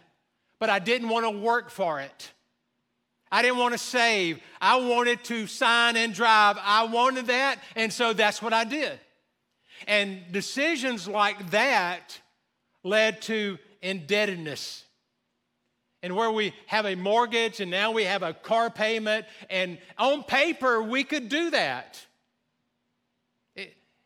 but 0.59 0.69
I 0.69 0.81
didn't 0.81 1.09
want 1.09 1.27
to 1.27 1.31
work 1.31 1.71
for 1.71 2.01
it. 2.01 2.33
I 3.31 3.43
didn't 3.43 3.59
want 3.59 3.75
to 3.75 3.79
save. 3.79 4.41
I 4.61 4.77
wanted 4.77 5.23
to 5.25 5.47
sign 5.47 5.97
and 5.97 6.13
drive. 6.13 6.59
I 6.61 6.85
wanted 6.85 7.27
that, 7.27 7.61
and 7.77 7.93
so 7.93 8.13
that's 8.13 8.43
what 8.43 8.53
I 8.53 8.65
did. 8.65 8.99
And 9.87 10.23
decisions 10.33 11.07
like 11.07 11.51
that 11.51 12.19
led 12.83 13.23
to 13.23 13.59
indebtedness 13.81 14.85
and 16.09 16.16
where 16.16 16.31
we 16.31 16.55
have 16.68 16.87
a 16.87 16.94
mortgage 16.94 17.61
and 17.61 17.71
now 17.71 17.92
we 17.92 18.05
have 18.05 18.23
a 18.23 18.33
car 18.33 18.71
payment, 18.71 19.27
and 19.51 19.77
on 19.99 20.23
paper, 20.23 20.83
we 20.83 21.05
could 21.05 21.29
do 21.29 21.51
that. 21.51 22.03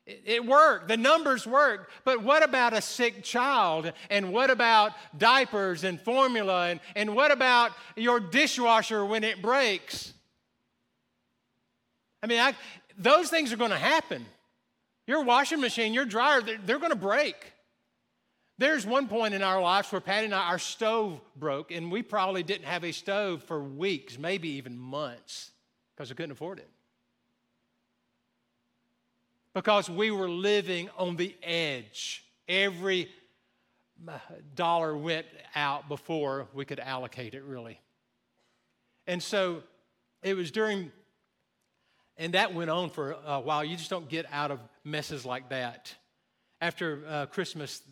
It, 0.04 0.44
worked, 0.44 0.88
the 0.88 0.96
numbers 0.96 1.46
worked. 1.46 1.92
But 2.04 2.24
what 2.24 2.42
about 2.42 2.72
a 2.72 2.82
sick 2.82 3.22
child? 3.22 3.92
And 4.10 4.32
what 4.32 4.50
about 4.50 4.94
diapers 5.16 5.84
and 5.84 6.00
formula? 6.00 6.70
And, 6.70 6.80
and 6.96 7.14
what 7.14 7.30
about 7.30 7.70
your 7.94 8.18
dishwasher 8.18 9.06
when 9.06 9.22
it 9.22 9.40
breaks? 9.40 10.12
I 12.20 12.26
mean, 12.26 12.40
I, 12.40 12.54
those 12.98 13.30
things 13.30 13.52
are 13.52 13.56
going 13.56 13.70
to 13.70 13.78
happen. 13.78 14.26
Your 15.06 15.22
washing 15.22 15.60
machine, 15.60 15.94
your 15.94 16.04
dryer, 16.04 16.42
they're, 16.42 16.58
they're 16.66 16.80
going 16.80 16.90
to 16.90 16.96
break. 16.96 17.51
There's 18.58 18.86
one 18.86 19.08
point 19.08 19.34
in 19.34 19.42
our 19.42 19.60
lives 19.60 19.90
where 19.90 20.00
Patty 20.00 20.26
and 20.26 20.34
I, 20.34 20.48
our 20.48 20.58
stove 20.58 21.20
broke, 21.36 21.70
and 21.70 21.90
we 21.90 22.02
probably 22.02 22.42
didn't 22.42 22.66
have 22.66 22.84
a 22.84 22.92
stove 22.92 23.42
for 23.42 23.62
weeks, 23.62 24.18
maybe 24.18 24.50
even 24.50 24.78
months, 24.78 25.50
because 25.96 26.10
we 26.10 26.16
couldn't 26.16 26.32
afford 26.32 26.58
it. 26.58 26.68
Because 29.54 29.90
we 29.90 30.10
were 30.10 30.28
living 30.28 30.90
on 30.96 31.16
the 31.16 31.34
edge. 31.42 32.24
Every 32.48 33.08
dollar 34.54 34.96
went 34.96 35.26
out 35.54 35.88
before 35.88 36.48
we 36.52 36.64
could 36.64 36.80
allocate 36.80 37.34
it, 37.34 37.42
really. 37.44 37.80
And 39.06 39.22
so 39.22 39.62
it 40.22 40.34
was 40.34 40.50
during, 40.50 40.92
and 42.16 42.34
that 42.34 42.54
went 42.54 42.70
on 42.70 42.90
for 42.90 43.16
a 43.26 43.40
while. 43.40 43.64
You 43.64 43.76
just 43.76 43.90
don't 43.90 44.08
get 44.08 44.26
out 44.30 44.50
of 44.50 44.60
messes 44.84 45.24
like 45.24 45.48
that. 45.50 45.94
After 46.60 47.02
uh, 47.08 47.26
Christmas, 47.26 47.82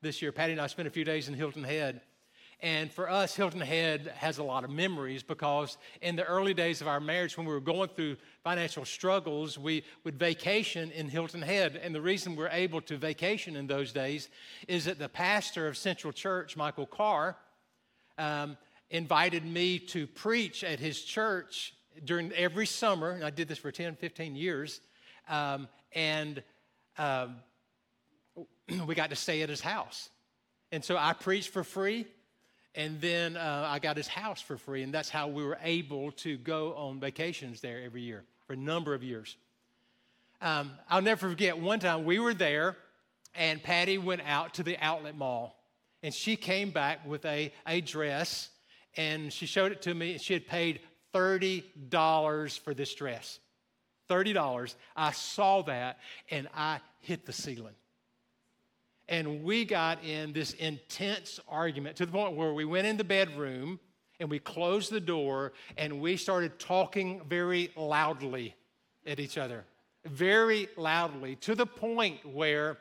this 0.00 0.22
year. 0.22 0.32
Patty 0.32 0.52
and 0.52 0.60
I 0.60 0.66
spent 0.66 0.88
a 0.88 0.90
few 0.90 1.04
days 1.04 1.28
in 1.28 1.34
Hilton 1.34 1.64
Head. 1.64 2.00
And 2.60 2.92
for 2.92 3.08
us, 3.08 3.36
Hilton 3.36 3.60
Head 3.60 4.12
has 4.16 4.38
a 4.38 4.42
lot 4.42 4.64
of 4.64 4.70
memories 4.70 5.22
because 5.22 5.78
in 6.02 6.16
the 6.16 6.24
early 6.24 6.54
days 6.54 6.80
of 6.80 6.88
our 6.88 6.98
marriage, 6.98 7.36
when 7.36 7.46
we 7.46 7.52
were 7.52 7.60
going 7.60 7.88
through 7.90 8.16
financial 8.42 8.84
struggles, 8.84 9.56
we 9.56 9.84
would 10.02 10.18
vacation 10.18 10.90
in 10.90 11.08
Hilton 11.08 11.42
Head. 11.42 11.80
And 11.80 11.94
the 11.94 12.00
reason 12.00 12.34
we're 12.34 12.48
able 12.48 12.80
to 12.82 12.96
vacation 12.96 13.54
in 13.54 13.68
those 13.68 13.92
days 13.92 14.28
is 14.66 14.86
that 14.86 14.98
the 14.98 15.08
pastor 15.08 15.68
of 15.68 15.76
Central 15.76 16.12
Church, 16.12 16.56
Michael 16.56 16.86
Carr, 16.86 17.36
um, 18.18 18.56
invited 18.90 19.44
me 19.44 19.78
to 19.78 20.08
preach 20.08 20.64
at 20.64 20.80
his 20.80 21.02
church 21.02 21.74
during 22.04 22.32
every 22.32 22.66
summer. 22.66 23.10
And 23.10 23.24
I 23.24 23.30
did 23.30 23.46
this 23.46 23.58
for 23.58 23.70
10, 23.70 23.94
15 23.94 24.34
years. 24.34 24.80
Um, 25.28 25.68
and 25.92 26.42
um, 26.96 27.36
we 28.86 28.94
got 28.94 29.10
to 29.10 29.16
stay 29.16 29.42
at 29.42 29.48
his 29.48 29.60
house. 29.60 30.08
And 30.70 30.84
so 30.84 30.96
I 30.96 31.14
preached 31.14 31.50
for 31.50 31.64
free, 31.64 32.06
and 32.74 33.00
then 33.00 33.36
uh, 33.36 33.66
I 33.68 33.78
got 33.78 33.96
his 33.96 34.08
house 34.08 34.40
for 34.40 34.56
free. 34.56 34.82
And 34.82 34.92
that's 34.92 35.08
how 35.08 35.28
we 35.28 35.42
were 35.42 35.58
able 35.62 36.12
to 36.12 36.36
go 36.36 36.74
on 36.74 37.00
vacations 37.00 37.60
there 37.60 37.80
every 37.82 38.02
year 38.02 38.24
for 38.46 38.52
a 38.52 38.56
number 38.56 38.94
of 38.94 39.02
years. 39.02 39.36
Um, 40.40 40.72
I'll 40.88 41.02
never 41.02 41.28
forget 41.28 41.58
one 41.58 41.80
time 41.80 42.04
we 42.04 42.18
were 42.18 42.34
there, 42.34 42.76
and 43.34 43.62
Patty 43.62 43.98
went 43.98 44.22
out 44.24 44.54
to 44.54 44.62
the 44.62 44.76
outlet 44.78 45.16
mall. 45.16 45.56
And 46.02 46.14
she 46.14 46.36
came 46.36 46.70
back 46.70 47.06
with 47.06 47.24
a, 47.24 47.52
a 47.66 47.80
dress, 47.80 48.50
and 48.96 49.32
she 49.32 49.46
showed 49.46 49.72
it 49.72 49.82
to 49.82 49.94
me, 49.94 50.12
and 50.12 50.20
she 50.20 50.34
had 50.34 50.46
paid 50.46 50.80
$30 51.12 52.58
for 52.60 52.74
this 52.74 52.94
dress. 52.94 53.40
$30. 54.08 54.74
I 54.96 55.12
saw 55.12 55.62
that, 55.62 55.98
and 56.30 56.48
I 56.54 56.80
hit 57.00 57.26
the 57.26 57.32
ceiling. 57.32 57.74
And 59.08 59.42
we 59.42 59.64
got 59.64 60.04
in 60.04 60.32
this 60.32 60.52
intense 60.52 61.40
argument 61.48 61.96
to 61.96 62.06
the 62.06 62.12
point 62.12 62.36
where 62.36 62.52
we 62.52 62.64
went 62.64 62.86
in 62.86 62.96
the 62.96 63.04
bedroom 63.04 63.80
and 64.20 64.28
we 64.28 64.38
closed 64.38 64.92
the 64.92 65.00
door 65.00 65.52
and 65.76 66.00
we 66.00 66.16
started 66.16 66.58
talking 66.58 67.22
very 67.26 67.70
loudly 67.76 68.54
at 69.06 69.18
each 69.18 69.38
other. 69.38 69.64
Very 70.04 70.68
loudly 70.76 71.36
to 71.36 71.54
the 71.54 71.66
point 71.66 72.24
where 72.24 72.78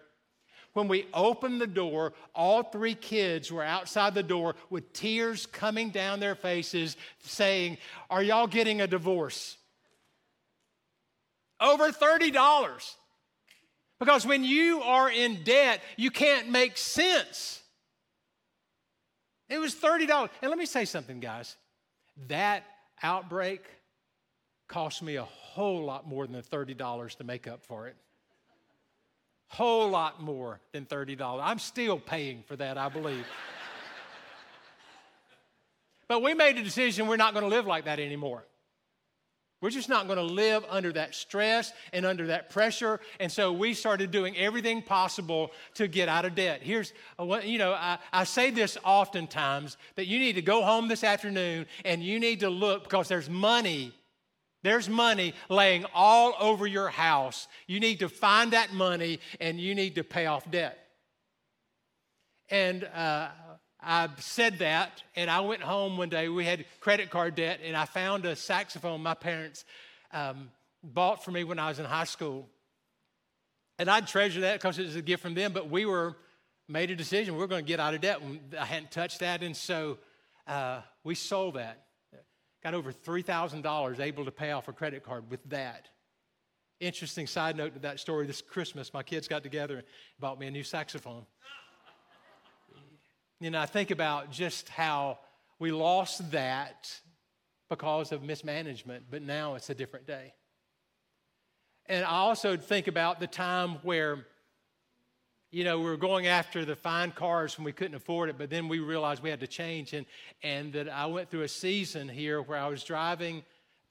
when 0.74 0.88
we 0.88 1.08
opened 1.13 1.60
the 1.60 1.68
door, 1.68 2.13
all 2.36 2.62
three 2.62 2.94
kids 2.94 3.52
were 3.52 3.63
outside 3.63 4.13
the 4.13 4.22
door 4.22 4.56
with 4.70 4.94
tears 4.94 5.48
coming 5.48 5.90
down 5.90 6.20
their 6.20 6.36
faces 6.36 6.98
saying, 7.20 7.78
Are 8.12 8.22
y'all 8.22 8.46
getting 8.46 8.82
a 8.82 8.88
divorce? 8.88 9.58
Over 11.60 11.92
$30. 11.92 12.96
Because 13.99 14.25
when 14.25 14.43
you 14.43 14.81
are 14.81 15.10
in 15.10 15.43
debt, 15.43 15.81
you 15.95 16.12
can't 16.12 16.49
make 16.49 16.77
sense. 16.77 17.62
It 19.49 19.60
was 19.60 19.73
$30. 19.73 20.29
And 20.41 20.49
let 20.49 20.60
me 20.60 20.65
say 20.65 20.86
something, 20.86 21.19
guys. 21.19 21.55
That 22.27 22.63
outbreak 23.01 23.63
cost 24.67 25.01
me 25.01 25.15
a 25.15 25.23
whole 25.23 25.83
lot 25.83 26.07
more 26.07 26.27
than 26.27 26.41
$30 26.41 27.17
to 27.17 27.23
make 27.23 27.47
up 27.47 27.63
for 27.63 27.88
it. 27.88 27.95
Whole 29.47 29.89
lot 29.89 30.21
more 30.21 30.60
than 30.73 30.86
$30. 30.86 31.39
I'm 31.41 31.60
still 31.60 31.97
paying 31.97 32.43
for 32.43 32.55
that, 32.57 32.77
I 32.77 32.89
believe. 32.89 33.25
but 36.07 36.21
we 36.21 36.33
made 36.33 36.57
a 36.57 36.63
decision 36.63 37.07
we're 37.07 37.15
not 37.15 37.33
going 37.33 37.43
to 37.43 37.49
live 37.49 37.65
like 37.65 37.86
that 37.86 37.99
anymore. 37.99 38.43
We're 39.60 39.72
just 39.72 39.89
not 39.89 40.06
going 40.06 40.17
to 40.17 40.24
live 40.24 40.63
under 40.70 40.93
that 40.93 41.15
stress 41.15 41.74
and 41.91 42.06
under 42.06 42.28
that 42.28 42.52
pressure. 42.52 43.00
And 43.20 43.32
so 43.32 43.52
we 43.52 43.74
started 43.74 44.12
doing 44.12 44.38
everything 44.38 44.84
possible 44.84 45.52
to 45.76 45.88
get 45.88 46.08
out 46.08 46.26
of 46.26 46.36
debt. 46.36 46.62
Here's, 46.62 46.93
what, 47.17 47.48
you 47.48 47.58
know, 47.58 47.74
I, 47.74 47.98
I, 48.13 48.24
say 48.24 48.52
this 48.52 48.78
oftentimes 48.84 49.78
that 49.96 50.06
you 50.06 50.20
need 50.20 50.34
to 50.34 50.43
go 50.43 50.62
home 50.62 50.88
this 50.88 51.04
afternoon 51.04 51.65
and 51.86 52.04
you 52.04 52.20
need 52.20 52.41
to 52.41 52.52
look 52.52 52.84
because 52.84 53.08
there's 53.08 53.32
money. 53.32 53.93
There's 54.62 54.88
money 54.88 55.34
laying 55.50 55.86
all 55.91 56.36
over 56.39 56.67
your 56.67 56.89
house. 56.89 57.48
You 57.65 57.80
need 57.80 58.00
to 58.00 58.10
find 58.10 58.54
that 58.54 58.74
money 58.74 59.20
and 59.41 59.60
you 59.60 59.74
need 59.74 59.96
to 59.96 60.04
pay 60.04 60.28
off 60.28 60.50
debt. 60.52 60.78
And 62.50 62.84
uh, 62.84 63.30
I 63.82 64.10
said 64.18 64.60
that, 64.60 65.04
and 65.16 65.30
I 65.30 65.42
went 65.42 65.62
home 65.62 65.98
one 65.98 66.10
day. 66.10 66.30
We 66.30 66.46
had 66.46 66.66
credit 66.80 67.10
card 67.10 67.36
debt, 67.36 67.60
and 67.63 67.78
I 67.78 67.86
found 67.86 68.26
a 68.26 68.36
saxophone 68.36 69.02
my 69.02 69.13
parents 69.13 69.66
um, 70.12 70.50
bought 70.84 71.24
for 71.24 71.32
me 71.32 71.44
when 71.44 71.60
I 71.60 71.70
was 71.70 71.80
in 71.80 71.86
high 71.86 72.06
school. 72.06 72.48
And 73.80 73.90
I'd 73.90 74.08
treasure 74.08 74.42
that 74.42 74.60
because 74.60 74.80
it 74.80 74.86
was 74.86 74.96
a 74.96 75.02
gift 75.02 75.22
from 75.22 75.36
them, 75.36 75.54
but 75.54 75.70
we 75.70 75.86
were 75.86 76.16
made 76.68 76.90
a 76.90 76.96
decision. 76.96 77.38
We 77.38 77.44
are 77.44 77.48
going 77.48 77.63
to 77.63 77.68
get 77.68 77.80
out 77.80 77.94
of 77.94 78.02
debt. 78.02 78.20
I 78.60 78.66
hadn't 78.66 78.92
touched 78.92 79.20
that, 79.20 79.44
and 79.44 79.56
so 79.56 80.00
uh, 80.48 80.82
we 81.04 81.13
sold 81.13 81.56
that. 81.56 81.84
Got 82.63 82.74
over 82.74 82.92
$3,000 82.92 84.00
able 84.00 84.26
to 84.26 84.32
pay 84.32 84.52
off 84.52 84.68
a 84.68 84.74
credit 84.74 85.04
card 85.04 85.30
with 85.30 85.44
that. 85.50 85.88
Interesting 86.80 87.28
side 87.28 87.56
note 87.56 87.74
to 87.74 87.80
that 87.80 88.00
story 88.00 88.26
this 88.26 88.42
Christmas, 88.42 88.94
my 88.94 89.04
kids 89.04 89.28
got 89.28 89.44
together 89.44 89.78
and 89.78 89.86
bought 90.20 90.40
me 90.40 90.48
a 90.48 90.52
new 90.52 90.63
saxophone. 90.63 91.26
You 93.39 93.52
know, 93.52 93.60
I 93.60 93.67
think 93.67 93.91
about 93.91 94.32
just 94.32 94.67
how 94.67 95.19
we 95.60 95.71
lost 95.71 96.32
that 96.32 96.91
because 97.69 98.12
of 98.12 98.23
mismanagement, 98.23 99.06
but 99.12 99.21
now 99.21 99.54
it's 99.54 99.69
a 99.69 99.76
different 99.76 100.08
day. 100.08 100.34
And 101.86 102.04
I 102.04 102.17
also 102.17 102.58
think 102.58 102.88
about 102.88 103.19
the 103.19 103.28
time 103.28 103.76
where, 103.84 104.26
you 105.52 105.63
know, 105.63 105.78
we 105.78 105.86
were 105.86 105.97
going 105.97 106.26
after 106.26 106.65
the 106.65 106.76
fine 106.76 107.12
cars 107.12 107.58
when 107.58 107.65
we 107.65 107.71
couldn't 107.71 107.95
afford 107.95 108.30
it, 108.30 108.39
but 108.39 108.50
then 108.50 108.67
we 108.67 108.80
realized 108.80 109.21
we 109.21 109.30
had 109.30 109.39
to 109.41 109.47
change. 109.47 109.93
And, 109.93 110.08
and 110.41 110.73
that 110.73 110.89
I 110.89 111.06
went 111.06 111.30
through 111.30 111.43
a 111.43 111.47
season 111.47 112.10
here 112.10 112.41
where 112.41 112.58
I 112.58 112.67
was 112.67 112.84
driving, 112.84 113.43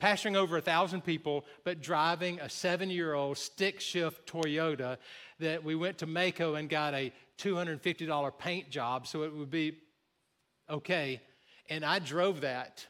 pastoring 0.03 0.35
over 0.35 0.57
a 0.57 0.61
thousand 0.61 1.03
people, 1.05 1.45
but 1.63 1.81
driving 1.81 2.41
a 2.41 2.51
seven 2.51 2.91
year 2.91 3.15
old 3.15 3.39
stick 3.39 3.81
shift 3.81 4.27
Toyota 4.31 4.99
that 5.39 5.63
we 5.63 5.77
went 5.77 5.99
to 5.99 6.07
Maaco 6.07 6.59
and 6.59 6.69
got 6.69 6.93
a 6.95 7.13
$250 7.39 8.39
paint 8.39 8.71
job, 8.71 9.07
so 9.07 9.23
it 9.23 9.35
would 9.35 9.51
be 9.51 9.79
okay. 10.69 11.21
And 11.69 11.85
I 11.85 11.99
drove 11.99 12.43
that 12.43 12.87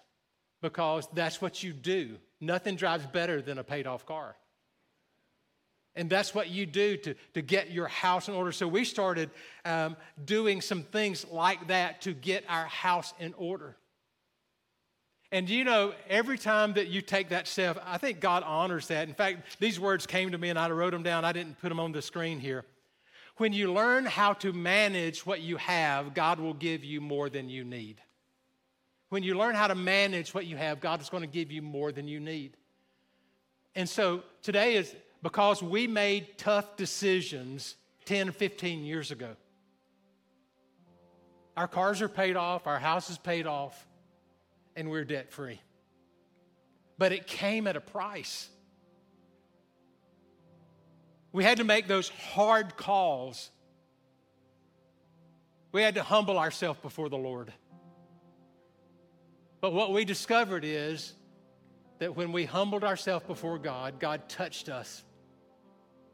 because 0.62 1.08
that's 1.14 1.40
what 1.40 1.62
you 1.62 1.72
do. 1.72 2.16
Nothing 2.40 2.76
drives 2.76 3.06
better 3.06 3.40
than 3.40 3.58
a 3.58 3.64
paid 3.64 3.86
off 3.86 4.06
car. 4.06 4.36
And 5.94 6.10
that's 6.10 6.34
what 6.34 6.50
you 6.50 6.66
do 6.66 6.98
to, 6.98 7.14
to 7.32 7.42
get 7.42 7.70
your 7.70 7.88
house 7.88 8.28
in 8.28 8.34
order. 8.34 8.52
So 8.52 8.68
we 8.68 8.84
started 8.84 9.30
um, 9.64 9.96
doing 10.22 10.60
some 10.60 10.82
things 10.82 11.26
like 11.30 11.68
that 11.68 12.02
to 12.02 12.12
get 12.12 12.44
our 12.48 12.66
house 12.66 13.14
in 13.18 13.32
order. 13.34 13.76
And 15.32 15.48
you 15.48 15.64
know, 15.64 15.94
every 16.08 16.38
time 16.38 16.74
that 16.74 16.88
you 16.88 17.00
take 17.00 17.30
that 17.30 17.48
step, 17.48 17.82
I 17.84 17.98
think 17.98 18.20
God 18.20 18.42
honors 18.44 18.88
that. 18.88 19.08
In 19.08 19.14
fact, 19.14 19.58
these 19.58 19.80
words 19.80 20.06
came 20.06 20.30
to 20.30 20.38
me 20.38 20.50
and 20.50 20.58
I 20.58 20.70
wrote 20.70 20.92
them 20.92 21.02
down. 21.02 21.24
I 21.24 21.32
didn't 21.32 21.58
put 21.60 21.70
them 21.70 21.80
on 21.80 21.92
the 21.92 22.02
screen 22.02 22.38
here. 22.38 22.64
When 23.36 23.52
you 23.52 23.72
learn 23.72 24.06
how 24.06 24.32
to 24.34 24.52
manage 24.52 25.26
what 25.26 25.40
you 25.40 25.56
have, 25.58 26.14
God 26.14 26.40
will 26.40 26.54
give 26.54 26.84
you 26.84 27.00
more 27.00 27.28
than 27.28 27.48
you 27.48 27.64
need. 27.64 28.00
When 29.10 29.22
you 29.22 29.34
learn 29.36 29.54
how 29.54 29.68
to 29.68 29.74
manage 29.74 30.34
what 30.34 30.46
you 30.46 30.56
have, 30.56 30.80
God 30.80 31.00
is 31.00 31.10
going 31.10 31.22
to 31.22 31.28
give 31.28 31.52
you 31.52 31.62
more 31.62 31.92
than 31.92 32.08
you 32.08 32.18
need. 32.18 32.56
And 33.74 33.88
so 33.88 34.22
today 34.42 34.76
is 34.76 34.94
because 35.22 35.62
we 35.62 35.86
made 35.86 36.38
tough 36.38 36.76
decisions 36.76 37.76
10, 38.06 38.32
15 38.32 38.84
years 38.84 39.10
ago. 39.10 39.36
Our 41.56 41.68
cars 41.68 42.02
are 42.02 42.08
paid 42.08 42.36
off, 42.36 42.66
our 42.66 42.78
house 42.78 43.10
is 43.10 43.18
paid 43.18 43.46
off, 43.46 43.86
and 44.76 44.90
we're 44.90 45.04
debt 45.04 45.30
free. 45.30 45.60
But 46.98 47.12
it 47.12 47.26
came 47.26 47.66
at 47.66 47.76
a 47.76 47.80
price. 47.80 48.48
We 51.36 51.44
had 51.44 51.58
to 51.58 51.64
make 51.64 51.86
those 51.86 52.08
hard 52.08 52.78
calls. 52.78 53.50
We 55.70 55.82
had 55.82 55.96
to 55.96 56.02
humble 56.02 56.38
ourselves 56.38 56.80
before 56.80 57.10
the 57.10 57.18
Lord. 57.18 57.52
But 59.60 59.74
what 59.74 59.92
we 59.92 60.06
discovered 60.06 60.64
is 60.64 61.12
that 61.98 62.16
when 62.16 62.32
we 62.32 62.46
humbled 62.46 62.84
ourselves 62.84 63.26
before 63.26 63.58
God, 63.58 64.00
God 64.00 64.30
touched 64.30 64.70
us. 64.70 65.04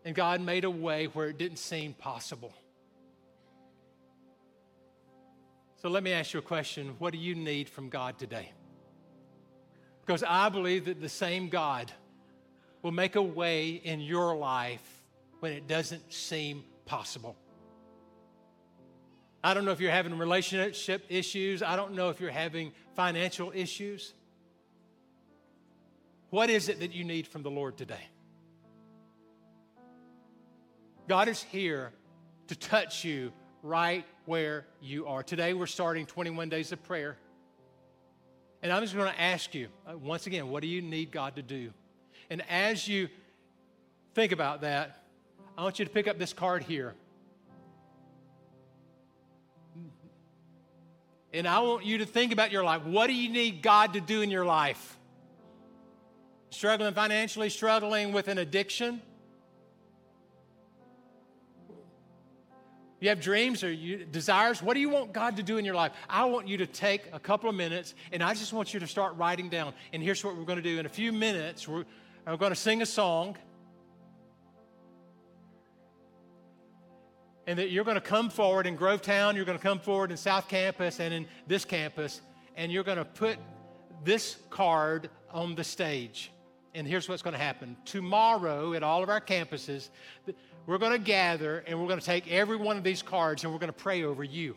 And 0.05 0.13
God 0.13 0.41
made 0.41 0.65
a 0.65 0.71
way 0.71 1.05
where 1.05 1.29
it 1.29 1.39
didn't 1.39 1.61
seem 1.61 1.95
possible. 1.95 2.53
So 5.83 5.89
let 5.89 6.03
me 6.03 6.11
ask 6.13 6.33
you 6.33 6.41
a 6.41 6.43
question. 6.43 6.97
What 6.99 7.13
do 7.13 7.21
you 7.21 7.37
need 7.37 7.69
from 7.69 7.91
God 7.91 8.19
today? 8.19 8.51
Because 10.05 10.25
I 10.27 10.49
believe 10.49 10.87
that 10.87 11.01
the 11.01 11.09
same 11.09 11.49
God 11.49 11.93
will 12.83 12.91
make 12.91 13.15
a 13.15 13.23
way 13.23 13.71
in 13.71 14.01
your 14.01 14.35
life 14.35 14.99
when 15.43 15.51
it 15.51 15.67
doesn't 15.67 16.13
seem 16.13 16.63
possible. 16.85 17.35
I 19.43 19.55
don't 19.55 19.65
know 19.65 19.73
if 19.73 19.81
you're 19.81 19.91
having 19.91 20.17
relationship 20.17 21.05
issues. 21.09 21.65
I 21.65 21.75
don't 21.75 21.95
know 21.95 22.11
if 22.11 22.21
you're 22.21 22.31
having 22.31 22.71
financial 22.95 23.51
issues. 23.53 24.15
What 26.31 26.49
is 26.49 26.69
it 26.69 26.79
that 26.79 26.95
you 26.95 27.03
need 27.03 27.27
from 27.27 27.43
the 27.43 27.51
Lord 27.51 27.77
today? 27.77 28.07
God 31.09 31.27
is 31.27 31.43
here 31.43 31.91
to 32.47 32.55
touch 32.55 33.05
you 33.05 33.33
right 33.65 34.05
where 34.27 34.65
you 34.81 35.09
are. 35.09 35.25
Today 35.25 35.55
we're 35.55 35.67
starting 35.67 36.07
21 36.07 36.51
days 36.51 36.71
of 36.71 36.81
prayer. 36.85 37.17
And 38.63 38.71
I'm 38.71 38.85
just 38.85 38.95
going 38.95 39.13
to 39.13 39.21
ask 39.21 39.57
you 39.57 39.67
uh, 39.89 39.99
once 39.99 40.29
again, 40.29 40.51
what 40.51 40.63
do 40.63 40.69
you 40.69 40.83
need 40.83 41.11
God 41.11 41.35
to 41.35 41.43
do? 41.43 41.73
And 42.31 42.45
as 42.49 42.87
you 42.87 43.09
think 44.15 44.31
about 44.31 44.61
that, 44.61 45.02
I 45.57 45.63
want 45.63 45.79
you 45.79 45.85
to 45.85 45.91
pick 45.91 46.09
up 46.09 46.19
this 46.19 46.33
card 46.33 46.63
here. 46.63 46.95
And 51.33 51.49
I 51.49 51.61
want 51.61 51.85
you 51.85 51.99
to 51.99 52.07
think 52.07 52.33
about 52.33 52.53
your 52.53 52.63
life. 52.63 52.85
What 52.85 53.07
do 53.07 53.15
you 53.15 53.31
need 53.31 53.63
God 53.63 53.95
to 53.95 54.01
do 54.01 54.21
in 54.21 54.31
your 54.31 54.45
life? 54.45 54.99
Struggling 56.51 56.93
financially, 56.93 57.49
struggling 57.49 58.13
with 58.13 58.29
an 58.29 58.39
addiction? 58.39 59.01
You 63.01 63.09
have 63.09 63.21
dreams 63.21 63.65
or 63.65 63.73
you, 63.73 64.05
desires. 64.05 64.63
What 64.63 64.75
do 64.75 64.81
you 64.81 64.89
want 64.89 65.13
God 65.13 65.37
to 65.39 65.43
do 65.43 65.57
in 65.57 65.65
your 65.65 65.75
life? 65.75 65.93
I 66.09 66.25
want 66.27 66.47
you 66.47 66.59
to 66.59 66.67
take 66.67 67.09
a 67.13 67.19
couple 67.19 67.49
of 67.49 67.57
minutes 67.57 67.95
and 68.13 68.23
I 68.23 68.35
just 68.35 68.53
want 68.53 68.73
you 68.73 68.81
to 68.81 68.87
start 68.87 69.17
writing 69.17 69.49
down. 69.49 69.75
And 69.93 70.03
here's 70.03 70.23
what 70.23 70.37
we're 70.37 70.45
going 70.45 70.59
to 70.59 70.63
do. 70.63 70.79
In 70.79 70.87
a 70.87 70.91
few 70.91 71.13
minutes, 71.13 71.67
we're, 71.67 71.85
we're 72.27 72.37
going 72.37 72.53
to 72.53 72.57
sing 72.57 72.81
a 72.81 72.87
song. 72.87 73.37
And 77.47 77.59
that 77.59 77.71
you're 77.71 77.85
going 77.85 77.97
to 77.97 78.01
come 78.01 78.31
forward 78.31 78.67
in 78.67 78.77
Grovetown, 78.77 79.35
you're 79.35 79.45
going 79.45 79.59
to 79.59 79.63
come 79.63 79.81
forward 79.81 80.11
in 80.11 80.17
South 80.17 80.49
Campus 80.49 81.01
and 81.01 81.13
in 81.13 81.27
this 81.47 81.65
campus, 81.65 82.21
and 82.57 82.71
you're 82.71 82.85
going 82.85 82.99
to 82.99 83.05
put 83.05 83.39
this 84.05 84.37
card 84.51 85.11
on 85.31 85.55
the 85.55 85.65
stage. 85.65 86.31
And 86.75 86.87
here's 86.87 87.09
what's 87.09 87.23
going 87.23 87.35
to 87.35 87.43
happen. 87.43 87.77
Tomorrow 87.85 88.75
at 88.75 88.83
all 88.83 89.03
of 89.03 89.09
our 89.09 89.21
campuses, 89.21 89.89
we're 90.67 90.79
going 90.79 90.93
to 90.93 90.99
gather 90.99 91.65
and 91.67 91.79
we're 91.79 91.89
going 91.89 92.01
to 92.01 92.07
take 92.07 92.31
every 92.31 92.57
one 92.57 92.77
of 92.77 92.85
these 92.85 93.03
cards 93.03 93.45
and 93.45 93.53
we're 93.53 93.59
going 93.59 93.73
to 93.73 93.79
pray 93.79 94.05
over 94.05 94.25
you. 94.25 94.57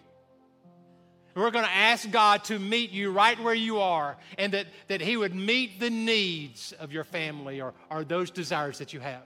We're 1.33 1.51
going 1.51 1.65
to 1.65 1.71
ask 1.71 2.09
God 2.09 2.45
to 2.45 2.57
meet 2.57 2.91
you 2.91 3.11
right 3.11 3.37
where 3.43 3.53
you 3.53 3.79
are 3.79 4.15
and 4.37 4.53
that, 4.53 4.67
that 4.87 5.01
He 5.01 5.17
would 5.17 5.35
meet 5.35 5.81
the 5.81 5.89
needs 5.89 6.71
of 6.79 6.93
your 6.93 7.03
family 7.03 7.59
or, 7.59 7.73
or 7.91 8.05
those 8.05 8.31
desires 8.31 8.77
that 8.77 8.93
you 8.93 9.01
have. 9.01 9.23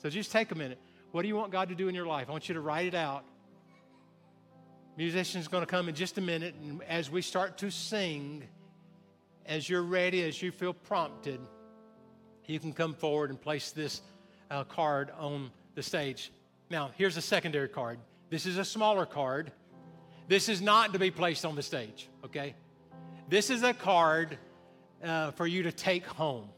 So 0.00 0.08
just 0.08 0.30
take 0.30 0.52
a 0.52 0.54
minute. 0.54 0.78
What 1.12 1.22
do 1.22 1.28
you 1.28 1.36
want 1.36 1.52
God 1.52 1.70
to 1.70 1.74
do 1.74 1.88
in 1.88 1.94
your 1.94 2.06
life? 2.06 2.28
I 2.28 2.32
want 2.32 2.48
you 2.48 2.54
to 2.54 2.60
write 2.60 2.86
it 2.86 2.94
out. 2.94 3.24
Musician's 4.96 5.48
going 5.48 5.62
to 5.62 5.66
come 5.66 5.88
in 5.88 5.94
just 5.94 6.18
a 6.18 6.20
minute, 6.20 6.54
and 6.60 6.82
as 6.82 7.10
we 7.10 7.22
start 7.22 7.56
to 7.58 7.70
sing, 7.70 8.42
as 9.46 9.68
you're 9.68 9.82
ready, 9.82 10.22
as 10.24 10.42
you 10.42 10.50
feel 10.50 10.74
prompted, 10.74 11.40
you 12.46 12.58
can 12.58 12.72
come 12.72 12.94
forward 12.94 13.30
and 13.30 13.40
place 13.40 13.70
this 13.70 14.02
uh, 14.50 14.64
card 14.64 15.10
on 15.18 15.50
the 15.74 15.82
stage. 15.82 16.32
Now, 16.68 16.90
here's 16.96 17.16
a 17.16 17.22
secondary 17.22 17.68
card. 17.68 17.98
This 18.28 18.44
is 18.44 18.58
a 18.58 18.64
smaller 18.64 19.06
card. 19.06 19.52
This 20.26 20.48
is 20.48 20.60
not 20.60 20.92
to 20.92 20.98
be 20.98 21.10
placed 21.10 21.46
on 21.46 21.56
the 21.56 21.62
stage, 21.62 22.08
okay? 22.24 22.54
This 23.28 23.48
is 23.48 23.62
a 23.62 23.72
card 23.72 24.36
uh, 25.02 25.30
for 25.30 25.46
you 25.46 25.62
to 25.62 25.72
take 25.72 26.04
home. 26.04 26.48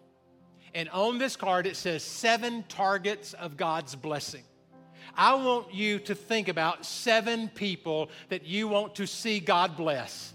And 0.74 0.88
on 0.90 1.18
this 1.18 1.36
card, 1.36 1.66
it 1.66 1.76
says 1.76 2.02
seven 2.02 2.64
targets 2.68 3.32
of 3.34 3.56
God's 3.56 3.94
blessing. 3.94 4.44
I 5.16 5.34
want 5.34 5.74
you 5.74 5.98
to 6.00 6.14
think 6.14 6.48
about 6.48 6.86
seven 6.86 7.48
people 7.48 8.10
that 8.28 8.44
you 8.46 8.68
want 8.68 8.96
to 8.96 9.06
see 9.06 9.40
God 9.40 9.76
bless. 9.76 10.32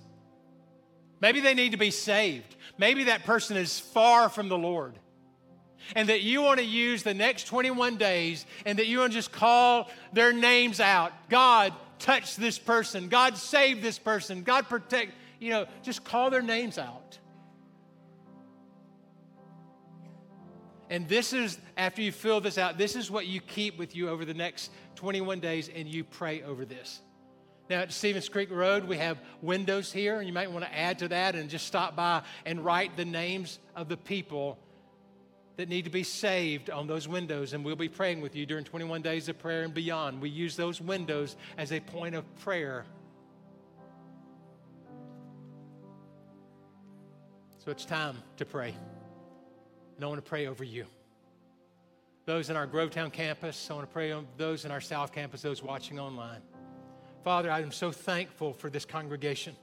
Maybe 1.21 1.39
they 1.39 1.53
need 1.53 1.71
to 1.71 1.77
be 1.77 1.91
saved. 1.91 2.55
Maybe 2.77 3.05
that 3.05 3.23
person 3.23 3.57
is 3.57 3.79
far 3.79 4.29
from 4.29 4.49
the 4.49 4.57
Lord. 4.57 4.99
And 5.95 6.09
that 6.09 6.21
you 6.21 6.41
want 6.41 6.59
to 6.59 6.65
use 6.65 7.03
the 7.03 7.13
next 7.13 7.45
21 7.45 7.97
days 7.97 8.45
and 8.65 8.79
that 8.79 8.87
you 8.87 8.99
want 8.99 9.11
to 9.13 9.17
just 9.17 9.31
call 9.31 9.89
their 10.13 10.33
names 10.33 10.79
out. 10.79 11.13
God, 11.29 11.73
touch 11.99 12.35
this 12.35 12.57
person. 12.57 13.07
God, 13.07 13.37
save 13.37 13.81
this 13.81 13.99
person. 13.99 14.43
God, 14.43 14.67
protect. 14.67 15.11
You 15.39 15.51
know, 15.51 15.65
just 15.83 16.03
call 16.03 16.31
their 16.31 16.41
names 16.41 16.77
out. 16.77 17.19
And 20.89 21.07
this 21.07 21.33
is, 21.33 21.57
after 21.77 22.01
you 22.01 22.11
fill 22.11 22.41
this 22.41 22.57
out, 22.57 22.77
this 22.77 22.95
is 22.95 23.09
what 23.09 23.25
you 23.25 23.41
keep 23.41 23.77
with 23.77 23.95
you 23.95 24.09
over 24.09 24.23
the 24.23 24.33
next 24.33 24.71
21 24.95 25.39
days 25.39 25.69
and 25.73 25.87
you 25.87 26.03
pray 26.03 26.43
over 26.43 26.65
this. 26.65 27.01
Now 27.69 27.79
at 27.79 27.91
Stevens 27.91 28.29
Creek 28.29 28.51
Road, 28.51 28.83
we 28.83 28.97
have 28.97 29.17
windows 29.41 29.91
here, 29.91 30.19
and 30.19 30.27
you 30.27 30.33
might 30.33 30.51
want 30.51 30.63
to 30.65 30.77
add 30.77 30.99
to 30.99 31.07
that 31.07 31.33
and 31.33 31.49
just 31.49 31.65
stop 31.65 31.95
by 31.95 32.21
and 32.45 32.63
write 32.63 32.95
the 32.95 33.05
names 33.05 33.57
of 33.75 33.89
the 33.89 33.97
people 33.97 34.59
that 35.57 35.69
need 35.69 35.85
to 35.85 35.89
be 35.89 36.03
saved 36.03 36.69
on 36.69 36.85
those 36.85 37.07
windows. 37.07 37.53
And 37.53 37.65
we'll 37.65 37.75
be 37.75 37.89
praying 37.89 38.21
with 38.21 38.35
you 38.35 38.45
during 38.45 38.65
21 38.65 39.01
days 39.01 39.29
of 39.29 39.39
prayer 39.39 39.63
and 39.63 39.73
beyond. 39.73 40.21
We 40.21 40.29
use 40.29 40.55
those 40.55 40.79
windows 40.79 41.35
as 41.57 41.71
a 41.71 41.79
point 41.79 42.13
of 42.13 42.23
prayer. 42.39 42.85
So 47.57 47.71
it's 47.71 47.85
time 47.85 48.17
to 48.37 48.45
pray. 48.45 48.75
And 49.95 50.03
I 50.03 50.07
want 50.07 50.23
to 50.23 50.29
pray 50.29 50.47
over 50.47 50.63
you. 50.63 50.85
Those 52.25 52.49
in 52.49 52.55
our 52.55 52.67
Grovetown 52.67 53.13
campus, 53.13 53.69
I 53.69 53.75
want 53.75 53.87
to 53.87 53.93
pray 53.93 54.11
on 54.11 54.27
those 54.37 54.65
in 54.65 54.71
our 54.71 54.81
South 54.81 55.11
campus, 55.13 55.41
those 55.41 55.61
watching 55.61 55.99
online. 55.99 56.41
Father, 57.23 57.51
I 57.51 57.61
am 57.61 57.71
so 57.71 57.91
thankful 57.91 58.53
for 58.53 58.69
this 58.69 58.85
congregation. 58.85 59.55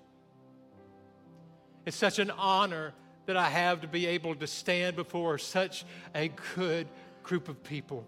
It's 1.84 1.96
such 1.96 2.18
an 2.18 2.30
honor 2.30 2.92
that 3.26 3.36
I 3.36 3.48
have 3.48 3.80
to 3.82 3.88
be 3.88 4.06
able 4.06 4.34
to 4.36 4.46
stand 4.46 4.96
before 4.96 5.38
such 5.38 5.84
a 6.14 6.30
good 6.56 6.88
group 7.22 7.48
of 7.48 7.62
people. 7.62 8.06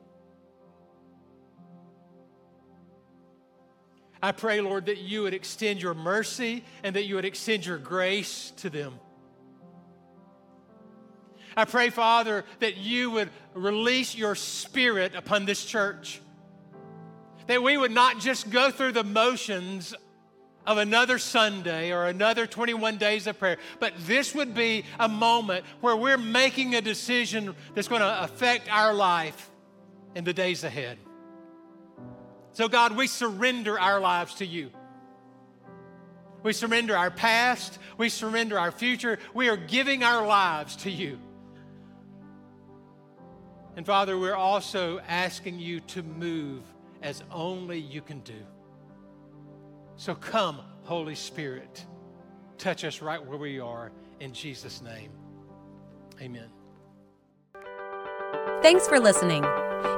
I 4.22 4.32
pray, 4.32 4.60
Lord, 4.60 4.86
that 4.86 4.98
you 4.98 5.22
would 5.22 5.34
extend 5.34 5.82
your 5.82 5.94
mercy 5.94 6.64
and 6.82 6.96
that 6.96 7.04
you 7.04 7.16
would 7.16 7.26
extend 7.26 7.66
your 7.66 7.78
grace 7.78 8.52
to 8.58 8.70
them. 8.70 8.98
I 11.56 11.64
pray, 11.64 11.90
Father, 11.90 12.44
that 12.60 12.76
you 12.76 13.10
would 13.12 13.30
release 13.54 14.14
your 14.14 14.34
spirit 14.34 15.14
upon 15.14 15.44
this 15.44 15.64
church. 15.64 16.20
That 17.46 17.62
we 17.62 17.76
would 17.76 17.92
not 17.92 18.18
just 18.20 18.50
go 18.50 18.70
through 18.70 18.92
the 18.92 19.04
motions 19.04 19.94
of 20.66 20.78
another 20.78 21.18
Sunday 21.18 21.92
or 21.92 22.06
another 22.06 22.46
21 22.46 22.96
days 22.96 23.26
of 23.26 23.38
prayer, 23.38 23.58
but 23.80 23.92
this 24.00 24.34
would 24.34 24.54
be 24.54 24.84
a 24.98 25.08
moment 25.08 25.64
where 25.80 25.96
we're 25.96 26.16
making 26.16 26.74
a 26.74 26.80
decision 26.80 27.54
that's 27.74 27.88
going 27.88 28.00
to 28.00 28.22
affect 28.22 28.70
our 28.70 28.94
life 28.94 29.50
in 30.14 30.24
the 30.24 30.32
days 30.32 30.64
ahead. 30.64 30.98
So, 32.52 32.68
God, 32.68 32.96
we 32.96 33.06
surrender 33.06 33.78
our 33.78 34.00
lives 34.00 34.36
to 34.36 34.46
you. 34.46 34.70
We 36.42 36.52
surrender 36.52 36.96
our 36.96 37.10
past. 37.10 37.78
We 37.98 38.08
surrender 38.08 38.58
our 38.58 38.70
future. 38.70 39.18
We 39.34 39.48
are 39.48 39.56
giving 39.56 40.04
our 40.04 40.26
lives 40.26 40.76
to 40.76 40.90
you. 40.90 41.18
And 43.76 43.84
Father, 43.84 44.18
we're 44.18 44.36
also 44.36 45.00
asking 45.08 45.58
you 45.58 45.80
to 45.80 46.02
move 46.02 46.62
as 47.02 47.22
only 47.30 47.78
you 47.78 48.00
can 48.00 48.20
do. 48.20 48.40
So 49.96 50.14
come, 50.14 50.60
Holy 50.82 51.14
Spirit, 51.14 51.84
touch 52.58 52.84
us 52.84 53.02
right 53.02 53.24
where 53.24 53.38
we 53.38 53.60
are 53.60 53.92
in 54.20 54.32
Jesus' 54.32 54.82
name. 54.82 55.10
Amen. 56.20 56.48
Thanks 58.62 58.88
for 58.88 58.98
listening. 58.98 59.44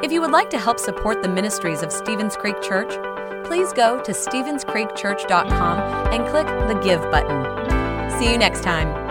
If 0.02 0.10
you 0.10 0.20
would 0.20 0.32
like 0.32 0.50
to 0.50 0.58
help 0.58 0.78
support 0.78 1.22
the 1.22 1.28
ministries 1.28 1.82
of 1.82 1.92
Stevens 1.92 2.36
Creek 2.36 2.60
Church, 2.60 2.92
please 3.46 3.72
go 3.72 4.02
to 4.02 4.12
StevensCreekChurch.com 4.12 5.78
and 6.12 6.26
click 6.28 6.46
the 6.46 6.80
Give 6.82 7.00
button. 7.10 8.18
See 8.18 8.30
you 8.30 8.38
next 8.38 8.62
time. 8.62 9.05